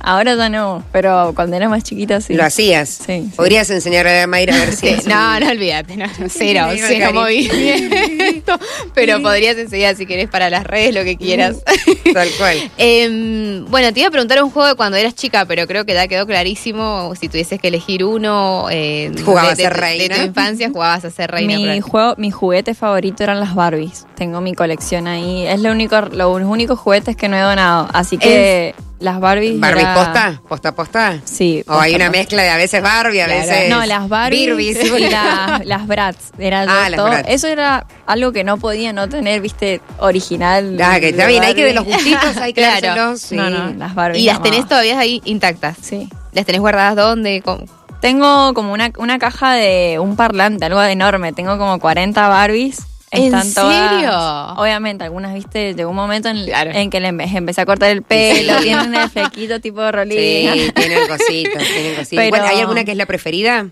Ahora 0.00 0.34
ya 0.34 0.48
no, 0.48 0.84
pero 0.92 1.32
cuando 1.34 1.56
era 1.56 1.68
más 1.68 1.84
chiquita 1.84 2.20
sí. 2.20 2.34
Lo 2.34 2.44
hacías. 2.44 2.98
Sí. 3.06 3.30
Podrías 3.36 3.70
enseñarle 3.70 4.20
a 4.22 4.26
Mayra 4.26 4.54
a 4.56 4.58
ver 4.58 4.72
si 4.74 4.88
es 4.88 5.06
no, 5.06 5.38
no 5.40 5.48
olvídate, 5.48 5.96
no, 5.96 6.06
no, 6.06 6.26
cero, 6.28 6.66
Sí, 6.72 6.80
cero 6.86 7.10
movimiento. 7.12 8.58
Pero 8.94 9.22
podrías 9.22 9.56
enseñar 9.56 9.96
si 9.96 10.06
querés 10.06 10.28
para 10.28 10.50
las 10.50 10.64
redes 10.64 10.94
lo 10.94 11.04
que 11.04 11.16
quieras. 11.16 11.56
Tal 12.12 12.28
cual. 12.38 12.70
Em, 12.78 13.64
bueno, 13.66 13.92
te 13.92 14.00
iba 14.00 14.08
a 14.08 14.10
preguntar 14.10 14.42
un 14.42 14.50
juego 14.50 14.68
de 14.68 14.74
cuando 14.74 14.96
eras 14.96 15.14
chica, 15.14 15.44
pero 15.46 15.66
creo 15.66 15.84
que 15.84 15.94
ya 15.94 16.08
quedó 16.08 16.26
clarísimo. 16.26 17.12
Si 17.20 17.28
tuvieses 17.28 17.60
que 17.60 17.68
elegir 17.68 18.04
uno, 18.04 18.66
eh, 18.70 19.12
Jugabas 19.24 19.56
de, 19.56 19.66
a 19.66 19.68
de- 19.70 19.74
ser 19.74 19.80
reina. 19.98 20.14
de 20.16 20.20
tu 20.20 20.26
infancia, 20.28 20.68
jugabas 20.70 21.04
a 21.04 21.10
ser 21.10 21.30
reina. 21.30 21.56
mi 21.58 21.80
juego, 21.80 22.14
mi 22.18 22.30
juguete 22.30 22.74
favorito 22.74 23.22
eran 23.22 23.40
las 23.40 23.54
Barbies. 23.54 24.06
Tengo 24.14 24.40
mi 24.40 24.54
colección 24.54 25.06
ahí. 25.06 25.46
Es 25.46 25.60
lo 25.60 25.70
único, 25.72 26.00
los 26.00 26.42
únicos 26.42 26.78
juguetes 26.78 27.16
que 27.16 27.28
no 27.28 27.36
he 27.36 27.40
donado. 27.40 27.88
Así 27.92 28.18
que 28.18 28.74
las 29.00 29.18
Barbies. 29.18 29.58
¿Barbie 29.58 29.80
era- 29.82 29.94
posta? 29.94 30.42
¿Posta 30.48 30.74
posta? 30.76 31.18
Sí. 31.24 31.64
O 31.66 31.72
hay 31.78 31.94
una 31.96 32.04
posta. 32.06 32.18
mezcla 32.18 32.42
de 32.42 32.50
a 32.50 32.56
veces 32.56 32.82
Barbie, 32.82 33.20
a 33.20 33.24
Claro. 33.26 33.40
veces. 33.40 33.68
No, 33.70 33.84
las 33.84 34.08
Barbies 34.08 34.46
Birbies. 34.56 34.84
y 35.00 35.10
la- 35.10 35.60
las 35.64 35.86
Bratz. 35.88 36.30
Era 36.38 36.62
Ah, 36.68 36.88
las 36.88 37.02
Bratz. 37.02 37.26
Eso 37.28 37.48
era 37.48 37.86
algo 38.06 38.30
que 38.32 38.44
no 38.44 38.58
podía 38.58 38.92
no 38.92 39.08
tener, 39.08 39.40
viste, 39.40 39.80
original. 39.98 40.78
Ah, 40.82 41.00
que 41.00 41.08
está 41.08 41.26
bien, 41.26 41.42
hay 41.42 41.54
que 41.54 41.64
de 41.64 41.74
los 41.74 41.84
gustitos, 41.84 42.36
hay 42.36 42.52
que 42.54 42.60
Claro. 42.60 42.86
dárselos, 42.86 43.20
sí. 43.20 43.34
No, 43.36 43.50
no, 43.50 43.72
las 43.74 43.94
Barbies. 43.94 44.22
¿Y 44.22 44.26
las 44.26 44.40
tenés 44.42 44.68
todavía 44.68 44.98
ahí 44.98 45.20
intactas? 45.24 45.76
Sí. 45.80 46.08
¿Las 46.32 46.46
tenés 46.46 46.60
guardadas 46.60 46.94
dónde? 46.96 47.42
¿Cómo? 47.44 47.64
Tengo 48.02 48.52
como 48.52 48.72
una, 48.74 48.90
una 48.98 49.18
caja 49.18 49.54
de 49.54 49.98
un 49.98 50.16
parlante, 50.16 50.66
algo 50.66 50.82
enorme. 50.82 51.32
Tengo 51.32 51.56
como 51.56 51.78
40 51.78 52.28
Barbies. 52.28 52.82
¿En 53.12 53.24
Están 53.24 53.52
todas- 53.54 53.90
serio? 53.90 54.12
obviamente, 54.56 55.04
algunas, 55.04 55.34
viste, 55.34 55.74
llegó 55.74 55.90
un 55.90 55.96
momento 55.96 56.28
en, 56.30 56.44
Claro. 56.46 56.70
en 56.72 56.90
que 56.90 56.98
le 56.98 57.10
empe- 57.10 57.30
empecé 57.34 57.60
a 57.60 57.66
cortar 57.66 57.90
el 57.90 58.02
pelo, 58.02 58.56
tienen 58.62 58.94
el 58.94 59.08
flequito 59.08 59.60
tipo 59.60 59.80
de 59.82 59.92
rolina. 59.92 60.52
Sí, 60.54 60.72
tienen 60.74 61.06
cositas, 61.08 61.62
tienen 61.62 61.94
cositas. 61.94 62.28
Pero- 62.30 62.42
¿Hay 62.44 62.60
alguna 62.60 62.84
que 62.84 62.90
es 62.90 62.96
la 62.96 63.06
preferida? 63.06 63.66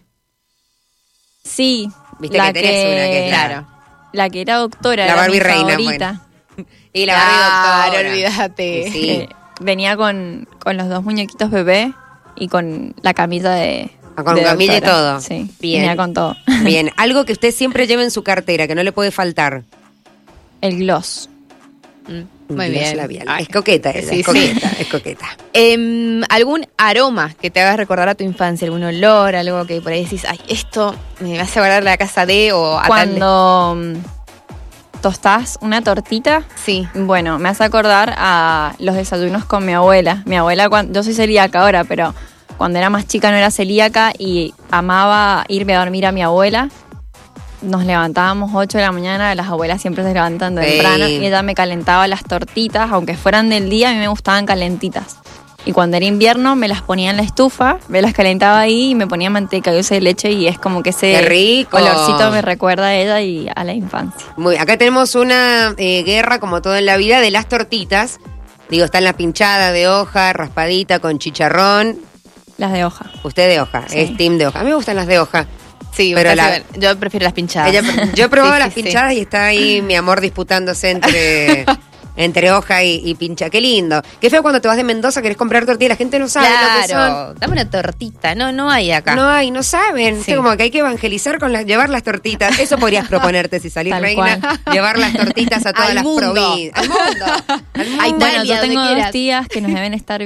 Sí. 1.42 1.88
Viste 2.18 2.38
que 2.38 2.52
tenés 2.52 2.84
una 2.86 2.94
que 3.06 3.26
es 3.26 3.30
la- 3.32 3.46
Claro. 3.48 3.66
La 4.12 4.28
que 4.30 4.40
era 4.42 4.56
doctora, 4.56 5.06
La 5.06 5.12
era 5.12 5.16
Barbie 5.22 5.34
mi 5.34 5.40
reina, 5.40 5.68
favorita. 5.70 6.20
Y 6.92 7.06
la 7.06 7.14
Claro, 7.14 7.30
Barbie 7.32 7.96
doctora. 7.96 8.10
olvídate. 8.10 8.82
Sí, 8.84 8.90
sí. 8.92 9.10
Eh, 9.10 9.28
venía 9.60 9.96
con, 9.96 10.46
con 10.62 10.76
los 10.76 10.88
dos 10.88 11.02
muñequitos 11.02 11.50
bebé 11.50 11.92
y 12.36 12.48
con 12.48 12.94
la 13.02 13.14
camisa 13.14 13.54
de. 13.54 13.90
Ah, 14.20 14.24
con 14.24 14.34
de 14.36 14.42
camilla 14.42 14.76
y 14.78 14.80
todo. 14.80 15.20
Sí, 15.20 15.50
Bien. 15.60 15.82
venía 15.82 15.96
con 15.96 16.12
todo. 16.14 16.36
Bien, 16.64 16.90
algo 16.96 17.24
que 17.24 17.32
usted 17.32 17.52
siempre 17.52 17.86
lleve 17.86 18.02
en 18.04 18.10
su 18.10 18.22
cartera, 18.22 18.66
que 18.66 18.74
no 18.74 18.82
le 18.82 18.92
puede 18.92 19.10
faltar. 19.10 19.62
El 20.60 20.78
gloss. 20.78 21.28
Mm, 22.06 22.54
Muy 22.54 22.66
gloss 22.68 22.68
bien. 22.82 22.96
labial. 22.96 23.26
Ay. 23.28 23.42
Es 23.44 23.48
coqueta 23.48 23.90
ella, 23.90 24.00
Sí, 24.08 24.08
es 24.08 24.16
sí. 24.16 24.22
coqueta, 24.24 24.70
es 24.80 24.86
coqueta. 24.88 25.26
Em, 25.52 26.22
¿Algún 26.28 26.66
aroma 26.76 27.32
que 27.40 27.50
te 27.50 27.60
haga 27.60 27.76
recordar 27.76 28.08
a 28.08 28.14
tu 28.14 28.24
infancia? 28.24 28.66
¿Algún 28.66 28.82
olor? 28.84 29.36
Algo 29.36 29.64
que 29.66 29.80
por 29.80 29.92
ahí 29.92 30.04
decís, 30.04 30.24
ay, 30.28 30.40
esto 30.48 30.94
me 31.20 31.38
hace 31.40 31.58
acordar 31.60 31.82
la 31.84 31.96
casa 31.96 32.26
de 32.26 32.52
o 32.52 32.78
a 32.78 32.82
tal 32.82 33.14
de-". 33.14 33.18
Cuando 33.20 33.74
mm, 33.76 35.00
tostás 35.00 35.58
una 35.62 35.82
tortita, 35.82 36.42
Sí. 36.62 36.86
bueno, 36.94 37.38
me 37.38 37.48
hace 37.48 37.64
acordar 37.64 38.14
a 38.18 38.74
los 38.78 38.94
desayunos 38.96 39.44
con 39.46 39.64
mi 39.64 39.72
abuela. 39.72 40.22
Mi 40.26 40.36
abuela, 40.36 40.68
cuando, 40.68 40.92
yo 40.98 41.02
soy 41.04 41.14
celíaca 41.14 41.62
ahora, 41.62 41.84
pero 41.84 42.14
cuando 42.60 42.78
era 42.78 42.90
más 42.90 43.06
chica 43.08 43.30
no 43.30 43.38
era 43.38 43.50
celíaca 43.50 44.12
y 44.18 44.52
amaba 44.70 45.46
irme 45.48 45.74
a 45.74 45.78
dormir 45.78 46.04
a 46.04 46.12
mi 46.12 46.22
abuela. 46.22 46.68
Nos 47.62 47.86
levantábamos 47.86 48.50
8 48.52 48.76
de 48.76 48.84
la 48.84 48.92
mañana, 48.92 49.34
las 49.34 49.46
abuelas 49.46 49.80
siempre 49.80 50.04
se 50.04 50.12
levantan 50.12 50.56
temprano 50.56 51.08
y 51.08 51.24
ella 51.24 51.42
me 51.42 51.54
calentaba 51.54 52.06
las 52.06 52.22
tortitas, 52.22 52.90
aunque 52.92 53.16
fueran 53.16 53.48
del 53.48 53.70
día, 53.70 53.88
a 53.88 53.92
mí 53.94 53.98
me 53.98 54.08
gustaban 54.08 54.44
calentitas. 54.44 55.16
Y 55.64 55.72
cuando 55.72 55.96
era 55.96 56.04
invierno 56.04 56.54
me 56.54 56.68
las 56.68 56.82
ponía 56.82 57.08
en 57.08 57.16
la 57.16 57.22
estufa, 57.22 57.78
me 57.88 58.02
las 58.02 58.12
calentaba 58.12 58.60
ahí 58.60 58.90
y 58.90 58.94
me 58.94 59.06
ponía 59.06 59.30
manteca 59.30 59.70
y 59.70 59.76
dulce 59.76 59.94
de 59.94 60.02
leche 60.02 60.30
y 60.32 60.46
es 60.46 60.58
como 60.58 60.82
que 60.82 60.90
ese 60.90 61.12
¡Qué 61.12 61.22
rico! 61.22 61.78
olorcito 61.78 62.30
me 62.30 62.42
recuerda 62.42 62.88
a 62.88 62.94
ella 62.94 63.22
y 63.22 63.48
a 63.56 63.64
la 63.64 63.72
infancia. 63.72 64.34
Muy, 64.36 64.56
acá 64.56 64.76
tenemos 64.76 65.14
una 65.14 65.74
eh, 65.78 66.02
guerra, 66.02 66.40
como 66.40 66.60
todo 66.60 66.76
en 66.76 66.84
la 66.84 66.98
vida, 66.98 67.22
de 67.22 67.30
las 67.30 67.48
tortitas. 67.48 68.20
Digo, 68.68 68.84
está 68.84 68.98
en 68.98 69.04
la 69.04 69.14
pinchada 69.14 69.72
de 69.72 69.88
hoja, 69.88 70.34
raspadita 70.34 70.98
con 70.98 71.18
chicharrón. 71.18 72.09
Las 72.60 72.72
de 72.72 72.84
hoja. 72.84 73.10
Usted 73.22 73.48
de 73.48 73.60
hoja, 73.60 73.84
Sí. 73.88 73.98
es 73.98 74.16
team 74.18 74.36
de 74.38 74.46
hoja. 74.46 74.60
A 74.60 74.62
mí 74.62 74.68
me 74.68 74.76
gustan 74.76 74.94
las 74.96 75.06
de 75.06 75.18
hoja. 75.18 75.46
Sí, 75.92 76.12
Pero 76.14 76.34
la- 76.34 76.62
yo 76.76 76.96
prefiero 76.98 77.24
las 77.24 77.32
pinchadas. 77.32 77.70
Ella- 77.74 78.12
yo 78.14 78.24
he 78.26 78.28
probado 78.28 78.54
Sí, 78.54 78.60
las 78.60 78.68
sí, 78.68 78.74
sí. 78.74 78.82
pinchadas 78.82 79.14
y 79.14 79.20
está 79.20 79.46
ahí 79.46 79.80
mi 79.86 79.94
amor 79.96 80.20
disputándose 80.20 80.90
entre, 80.90 81.64
entre 82.16 82.52
hoja 82.52 82.84
y, 82.84 83.00
y 83.04 83.14
pincha. 83.14 83.48
Qué 83.50 83.60
lindo. 83.62 84.02
Qué 84.20 84.28
feo 84.30 84.42
cuando 84.42 84.60
te 84.60 84.68
vas 84.68 84.76
de 84.76 84.84
Mendoza, 84.84 85.22
querés 85.22 85.36
comprar 85.38 85.64
tortillas, 85.64 85.88
la 85.88 85.96
gente 85.96 86.18
no 86.18 86.28
sabe 86.28 86.48
lo 86.48 86.54
que 86.82 86.88
son. 86.88 86.96
Claro, 86.98 87.34
dame 87.40 87.52
una 87.54 87.68
tortita. 87.70 88.34
No, 88.34 88.52
no 88.52 88.70
hay 88.70 88.92
acá. 88.92 89.16
No 89.16 89.26
hay, 89.28 89.50
no 89.50 89.62
saben. 89.62 90.14
Sí. 90.16 90.18
Viste, 90.18 90.36
como 90.36 90.54
que 90.56 90.64
hay 90.64 90.70
que 90.70 90.78
evangelizar 90.80 91.38
con 91.40 91.52
las, 91.52 91.64
llevar 91.64 91.88
las 91.88 92.02
tortitas. 92.02 92.58
Eso 92.58 92.76
podrías 92.78 93.08
proponerte 93.08 93.58
si 93.58 93.70
salís 93.70 93.92
Tal 93.92 94.02
reina. 94.02 94.38
cual. 94.38 94.60
Llevar 94.72 94.98
las 94.98 95.14
tortitas 95.14 95.64
a 95.66 95.72
todas 95.72 95.88
Al 95.88 95.94
las 95.96 96.04
provincias. 96.04 96.74
Al 96.76 96.88
mundo. 96.88 97.24
Al 97.74 97.88
mundo. 97.88 98.02
Ay, 98.02 98.12
Bueno, 98.12 98.44
yo 98.44 98.60
tengo 98.60 98.84
dos 98.84 99.10
tías 99.10 99.48
que 99.48 99.60
nos 99.62 99.72
deben 99.74 99.94
estar 99.94 100.22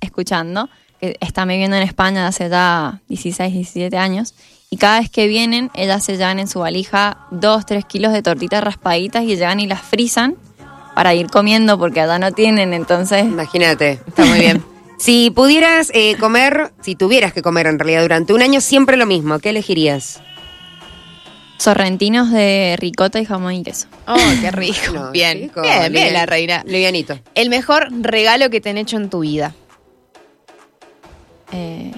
escuchando, 0.00 0.68
que 1.02 1.16
están 1.20 1.48
viviendo 1.48 1.76
en 1.76 1.82
España 1.82 2.28
hace 2.28 2.48
ya 2.48 3.00
16, 3.08 3.52
17 3.52 3.96
años. 3.96 4.34
Y 4.70 4.76
cada 4.76 5.00
vez 5.00 5.10
que 5.10 5.26
vienen, 5.26 5.68
ellas 5.74 6.04
se 6.04 6.16
llevan 6.16 6.38
en 6.38 6.46
su 6.46 6.60
valija 6.60 7.26
dos, 7.32 7.66
tres 7.66 7.84
kilos 7.84 8.12
de 8.12 8.22
tortitas 8.22 8.62
raspaditas 8.62 9.24
y 9.24 9.34
llegan 9.34 9.58
y 9.58 9.66
las 9.66 9.82
frisan 9.82 10.36
para 10.94 11.12
ir 11.14 11.26
comiendo 11.26 11.76
porque 11.76 12.00
allá 12.00 12.20
no 12.20 12.30
tienen. 12.30 12.72
Entonces, 12.72 13.24
Imagínate. 13.24 14.00
Está 14.06 14.24
muy 14.24 14.38
bien. 14.38 14.62
Si 14.98 15.32
pudieras 15.32 15.90
eh, 15.94 16.14
comer, 16.16 16.72
si 16.80 16.94
tuvieras 16.94 17.32
que 17.32 17.42
comer 17.42 17.66
en 17.66 17.80
realidad 17.80 18.02
durante 18.02 18.34
un 18.34 18.40
año 18.40 18.60
siempre 18.60 18.96
lo 18.96 19.04
mismo, 19.04 19.40
¿qué 19.40 19.50
elegirías? 19.50 20.22
sorrentinos 21.62 22.30
de 22.30 22.76
ricota 22.78 23.20
y 23.20 23.24
jamón 23.24 23.54
y 23.54 23.62
queso. 23.62 23.86
Oh, 24.06 24.16
qué 24.40 24.50
rico. 24.50 24.76
No, 24.92 25.10
bien. 25.12 25.42
rico, 25.42 25.62
bien, 25.62 25.92
bien 25.92 26.12
la 26.12 26.26
reina. 26.26 26.62
Livianito. 26.66 27.18
El 27.34 27.50
mejor 27.50 27.88
regalo 28.00 28.50
que 28.50 28.60
te 28.60 28.70
han 28.70 28.78
hecho 28.78 28.96
en 28.96 29.08
tu 29.10 29.20
vida. 29.20 29.54
Eh, 31.52 31.90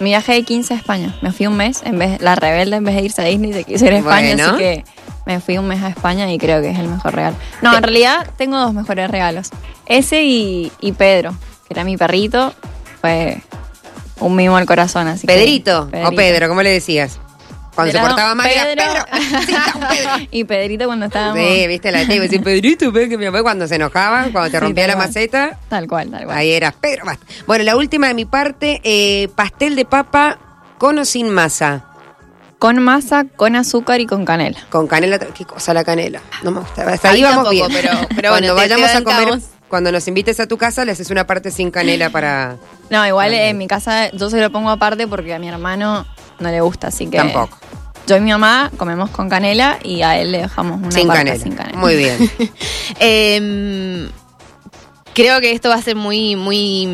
mi 0.00 0.10
viaje 0.10 0.32
de 0.32 0.42
15 0.42 0.74
a 0.74 0.76
España. 0.76 1.14
Me 1.22 1.32
fui 1.32 1.46
un 1.46 1.56
mes, 1.56 1.82
en 1.84 1.98
vez 1.98 2.20
la 2.22 2.34
rebelde 2.34 2.76
en 2.76 2.84
vez 2.84 2.96
de 2.96 3.02
irse 3.02 3.22
a 3.22 3.24
Disney 3.26 3.52
se 3.52 3.64
quiso 3.64 3.84
ir 3.86 3.92
a 3.92 3.98
España, 3.98 4.34
Bueno. 4.34 4.48
así 4.54 4.58
que 4.58 4.84
me 5.26 5.40
fui 5.40 5.58
un 5.58 5.66
mes 5.68 5.82
a 5.82 5.88
España 5.88 6.32
y 6.32 6.38
creo 6.38 6.60
que 6.62 6.70
es 6.70 6.78
el 6.78 6.88
mejor 6.88 7.14
regalo. 7.14 7.36
No, 7.62 7.76
en 7.76 7.82
realidad 7.82 8.26
tengo 8.38 8.58
dos 8.58 8.72
mejores 8.72 9.10
regalos. 9.10 9.50
Ese 9.86 10.22
y, 10.24 10.72
y 10.80 10.92
Pedro, 10.92 11.32
que 11.68 11.74
era 11.74 11.84
mi 11.84 11.96
perrito, 11.96 12.54
fue 13.00 13.42
un 14.20 14.34
mimo 14.36 14.56
al 14.56 14.66
corazón, 14.66 15.06
así 15.08 15.26
que- 15.26 15.34
¿Pedrito 15.34 15.88
o 16.04 16.12
Pedro? 16.12 16.48
¿Cómo 16.48 16.62
le 16.62 16.70
decías? 16.70 17.18
Cuando 17.82 17.92
se 17.92 17.98
portaba 18.06 18.34
mal 18.34 18.46
era 18.50 18.64
Pedro. 18.64 19.06
Sí, 19.46 20.28
y 20.30 20.44
Pedrito 20.44 20.86
cuando 20.86 21.06
estábamos... 21.06 21.38
Sí, 21.38 21.66
viste 21.66 21.90
la 21.92 22.04
tía 22.06 22.14
iba 22.16 22.24
a 22.24 22.28
decir 22.28 22.42
Pedrito, 22.42 22.92
que 22.92 23.16
mi 23.18 23.24
mamá 23.26 23.42
cuando 23.42 23.66
se 23.66 23.76
enojaba, 23.76 24.28
cuando 24.32 24.50
te 24.50 24.58
Sí, 24.58 24.64
rompía 24.64 24.86
la 24.86 24.94
cual. 24.94 25.06
maceta, 25.08 25.58
Tal 25.68 25.86
cual, 25.88 26.10
tal 26.10 26.24
cual. 26.24 26.36
ahí 26.36 26.50
era 26.52 26.72
Pedro. 26.72 27.04
basta. 27.06 27.24
Bueno, 27.46 27.64
la 27.64 27.76
última 27.76 28.08
de 28.08 28.14
mi 28.14 28.24
parte, 28.24 28.80
eh, 28.84 29.28
pastel 29.34 29.76
de 29.76 29.84
papa 29.84 30.38
con 30.78 30.98
o 30.98 31.04
sin 31.04 31.28
masa. 31.30 31.84
Con 32.58 32.78
masa, 32.82 33.24
con 33.36 33.56
azúcar 33.56 34.00
y 34.00 34.06
con 34.06 34.24
canela. 34.26 34.58
Con 34.68 34.86
canela, 34.86 35.18
qué 35.18 35.44
cosa 35.46 35.72
la 35.72 35.82
canela. 35.82 36.20
No 36.42 36.50
me 36.50 36.60
gusta. 36.60 36.82
Hasta 36.90 37.10
ahí 37.10 37.22
vamos 37.22 37.44
tampoco, 37.48 37.68
bien. 37.68 37.68
pero- 37.72 37.98
pero 38.14 38.28
cuando 38.32 38.54
bueno, 38.54 38.54
vayamos 38.54 38.90
a 38.94 39.02
comer, 39.02 39.40
cuando 39.68 39.90
nos 39.92 40.06
invites 40.08 40.40
a 40.40 40.46
tu 40.46 40.58
casa, 40.58 40.84
le 40.84 40.92
haces 40.92 41.10
una 41.10 41.26
parte 41.26 41.50
sin 41.50 41.70
canela 41.70 42.10
para. 42.10 42.56
No, 42.90 43.06
igual 43.06 43.32
en 43.32 43.56
mi 43.56 43.66
casa 43.66 44.10
yo 44.10 44.28
se 44.28 44.38
lo 44.40 44.50
pongo 44.50 44.68
aparte 44.68 45.06
porque 45.06 45.32
a 45.32 45.38
mi 45.38 45.48
hermano 45.48 46.04
no 46.38 46.50
le 46.50 46.60
gusta, 46.60 46.88
así 46.88 47.06
que... 47.06 47.16
Tampoco. 47.18 47.56
Yo 48.10 48.16
y 48.16 48.20
mi 48.20 48.32
mamá 48.32 48.72
comemos 48.76 49.08
con 49.10 49.28
canela 49.28 49.78
y 49.84 50.02
a 50.02 50.18
él 50.18 50.32
le 50.32 50.38
dejamos 50.38 50.78
una 50.80 50.90
Sin 50.90 51.06
parte 51.06 51.24
canela. 51.26 51.42
sin 51.44 51.54
canela. 51.54 51.78
Muy 51.78 51.94
bien. 51.96 52.18
Eh, 52.98 54.08
creo 55.14 55.40
que 55.40 55.52
esto 55.52 55.68
va 55.68 55.76
a 55.76 55.82
ser 55.82 55.94
muy, 55.94 56.34
muy, 56.34 56.86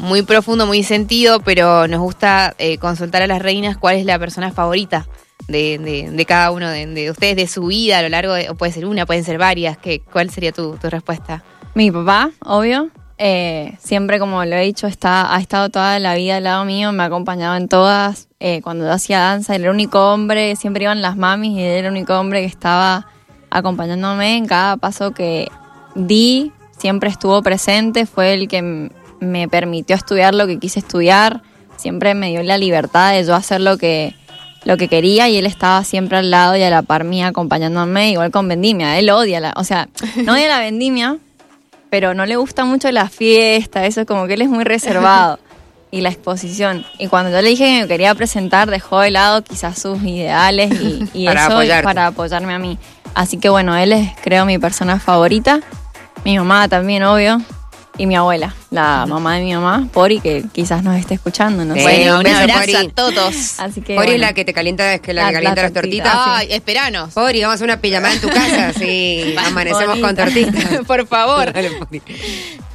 muy 0.00 0.22
profundo, 0.22 0.66
muy 0.66 0.82
sentido, 0.82 1.38
pero 1.40 1.86
nos 1.86 2.00
gusta 2.00 2.54
eh, 2.58 2.78
consultar 2.78 3.22
a 3.22 3.26
las 3.28 3.40
reinas 3.40 3.76
cuál 3.76 3.96
es 3.96 4.04
la 4.04 4.18
persona 4.18 4.50
favorita 4.50 5.06
de, 5.46 5.78
de- 5.78 6.10
de 6.10 6.24
cada 6.26 6.50
uno 6.50 6.68
de, 6.68 6.86
de 6.86 7.10
ustedes, 7.12 7.36
de 7.36 7.46
su 7.46 7.66
vida 7.66 7.98
a 7.98 8.02
lo 8.02 8.08
largo 8.08 8.32
de, 8.34 8.50
o 8.50 8.56
puede 8.56 8.72
ser 8.72 8.86
una, 8.86 9.06
pueden 9.06 9.22
ser 9.24 9.38
varias. 9.38 9.78
¿Qué, 9.78 10.00
¿Cuál 10.00 10.30
sería 10.30 10.50
tu, 10.52 10.76
tu 10.78 10.90
respuesta? 10.90 11.44
Mi 11.74 11.90
papá, 11.92 12.30
obvio. 12.44 12.90
Eh, 13.18 13.76
siempre, 13.80 14.18
como 14.18 14.44
lo 14.44 14.56
he 14.56 14.62
dicho, 14.62 14.86
está, 14.86 15.34
ha 15.34 15.38
estado 15.40 15.70
toda 15.70 15.98
la 15.98 16.14
vida 16.14 16.36
al 16.36 16.44
lado 16.44 16.64
mío, 16.64 16.92
me 16.92 17.02
ha 17.02 17.06
acompañado 17.06 17.56
en 17.56 17.68
todas. 17.68 18.28
Eh, 18.40 18.60
cuando 18.62 18.84
yo 18.84 18.92
hacía 18.92 19.20
danza, 19.20 19.54
era 19.54 19.64
el 19.64 19.70
único 19.70 20.12
hombre, 20.12 20.54
siempre 20.56 20.84
iban 20.84 21.00
las 21.00 21.16
mamis 21.16 21.52
y 21.52 21.62
él 21.62 21.78
era 21.78 21.88
el 21.88 21.92
único 21.92 22.18
hombre 22.18 22.40
que 22.40 22.46
estaba 22.46 23.06
acompañándome 23.48 24.36
en 24.36 24.46
cada 24.46 24.76
paso 24.76 25.12
que 25.12 25.48
di. 25.94 26.52
Siempre 26.76 27.08
estuvo 27.08 27.42
presente, 27.42 28.04
fue 28.04 28.34
el 28.34 28.48
que 28.48 28.90
me 29.20 29.48
permitió 29.48 29.96
estudiar 29.96 30.34
lo 30.34 30.46
que 30.46 30.58
quise 30.58 30.80
estudiar. 30.80 31.42
Siempre 31.76 32.14
me 32.14 32.28
dio 32.28 32.42
la 32.42 32.58
libertad 32.58 33.12
de 33.12 33.24
yo 33.24 33.34
hacer 33.34 33.62
lo 33.62 33.78
que, 33.78 34.14
lo 34.64 34.76
que 34.76 34.88
quería 34.88 35.28
y 35.30 35.38
él 35.38 35.46
estaba 35.46 35.84
siempre 35.84 36.18
al 36.18 36.30
lado 36.30 36.54
y 36.56 36.62
a 36.62 36.68
la 36.68 36.82
par 36.82 37.04
mía 37.04 37.28
acompañándome, 37.28 38.10
igual 38.10 38.30
con 38.30 38.46
vendimia. 38.46 38.98
Él 38.98 39.08
odia 39.08 39.40
la, 39.40 39.54
o 39.56 39.64
sea, 39.64 39.88
no 40.22 40.34
odia 40.34 40.48
la 40.48 40.58
vendimia, 40.60 41.16
pero 41.96 42.12
no 42.12 42.26
le 42.26 42.36
gusta 42.36 42.66
mucho 42.66 42.92
la 42.92 43.08
fiesta, 43.08 43.86
eso 43.86 44.02
es 44.02 44.06
como 44.06 44.26
que 44.26 44.34
él 44.34 44.42
es 44.42 44.50
muy 44.50 44.64
reservado. 44.64 45.38
Y 45.90 46.00
la 46.02 46.10
exposición. 46.10 46.84
Y 46.98 47.06
cuando 47.06 47.30
yo 47.30 47.40
le 47.40 47.48
dije 47.48 47.64
que 47.64 47.80
me 47.82 47.88
quería 47.88 48.14
presentar, 48.14 48.68
dejó 48.68 49.00
de 49.00 49.12
lado 49.12 49.42
quizás 49.42 49.80
sus 49.80 50.02
ideales 50.02 50.70
y, 50.78 51.08
y 51.14 51.24
Para 51.26 51.44
eso 51.44 51.52
apoyarte. 51.52 51.84
para 51.84 52.06
apoyarme 52.08 52.52
a 52.52 52.58
mí. 52.58 52.76
Así 53.14 53.38
que 53.38 53.48
bueno, 53.48 53.74
él 53.76 53.92
es 53.92 54.10
creo 54.22 54.44
mi 54.44 54.58
persona 54.58 54.98
favorita. 54.98 55.60
Mi 56.24 56.36
mamá 56.36 56.68
también, 56.68 57.02
obvio. 57.04 57.40
Y 57.98 58.06
mi 58.06 58.14
abuela, 58.14 58.54
la 58.70 59.06
mamá 59.06 59.36
de 59.36 59.44
mi 59.44 59.54
mamá, 59.54 59.88
Pori, 59.92 60.20
que 60.20 60.44
quizás 60.52 60.82
nos 60.82 60.96
esté 60.98 61.14
escuchando, 61.14 61.64
no 61.64 61.72
Sí. 61.74 61.80
sé. 61.80 61.86
Bueno, 61.86 62.20
un 62.20 62.26
abrazo 62.26 62.60
Pori. 62.60 62.74
a 62.76 62.88
todos. 62.90 63.54
Así 63.60 63.80
que 63.80 63.94
Pori 63.94 64.08
bueno. 64.08 64.20
la 64.26 64.32
que 64.34 64.44
te 64.44 64.52
calienta, 64.52 64.92
es 64.94 65.00
que 65.00 65.14
la, 65.14 65.22
La- 65.22 65.28
que 65.28 65.34
calienta 65.34 65.62
la 65.62 65.68
las 65.68 65.72
tortita. 65.72 66.04
tortitas. 66.04 66.28
Ay, 66.40 66.48
esperanos. 66.50 67.14
Pori, 67.14 67.40
vamos 67.40 67.52
a 67.52 67.54
hacer 67.54 67.64
una 67.64 67.80
pijamada 67.80 68.12
en 68.14 68.20
tu 68.20 68.28
casa, 68.28 68.72
sí. 68.78 69.34
Amanecemos 69.46 69.98
con 69.98 70.14
Bonita. 70.14 70.24
tortitas. 70.24 70.64
Por 70.86 71.06
favor. 71.06 71.52
Dale, 71.52 71.70
Pori. 71.70 72.02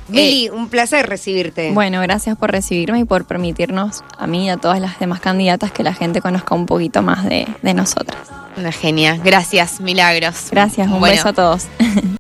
Mili, 0.08 0.50
un 0.50 0.68
placer 0.68 1.08
recibirte. 1.08 1.72
Bueno, 1.72 2.02
gracias 2.02 2.36
por 2.36 2.52
recibirme 2.52 3.00
y 3.00 3.06
por 3.06 3.24
permitirnos 3.26 4.04
a 4.18 4.28
mí 4.28 4.48
y 4.48 4.50
a 4.50 4.58
todas 4.58 4.82
las 4.82 5.00
demás 5.00 5.22
candidatas 5.22 5.72
que 5.72 5.84
la 5.84 5.94
gente 5.94 6.20
conozca 6.20 6.54
un 6.54 6.66
poquito 6.66 7.02
más 7.02 7.24
de, 7.24 7.48
de 7.62 7.74
nosotras. 7.74 8.20
Una 8.58 8.74
genia. 8.74 9.16
Gracias, 9.24 9.80
milagros. 9.80 10.48
Gracias, 10.52 10.88
un 10.90 11.00
Bueno, 11.00 11.16
beso 11.16 11.30
a 11.30 11.34
todos. 11.34 11.68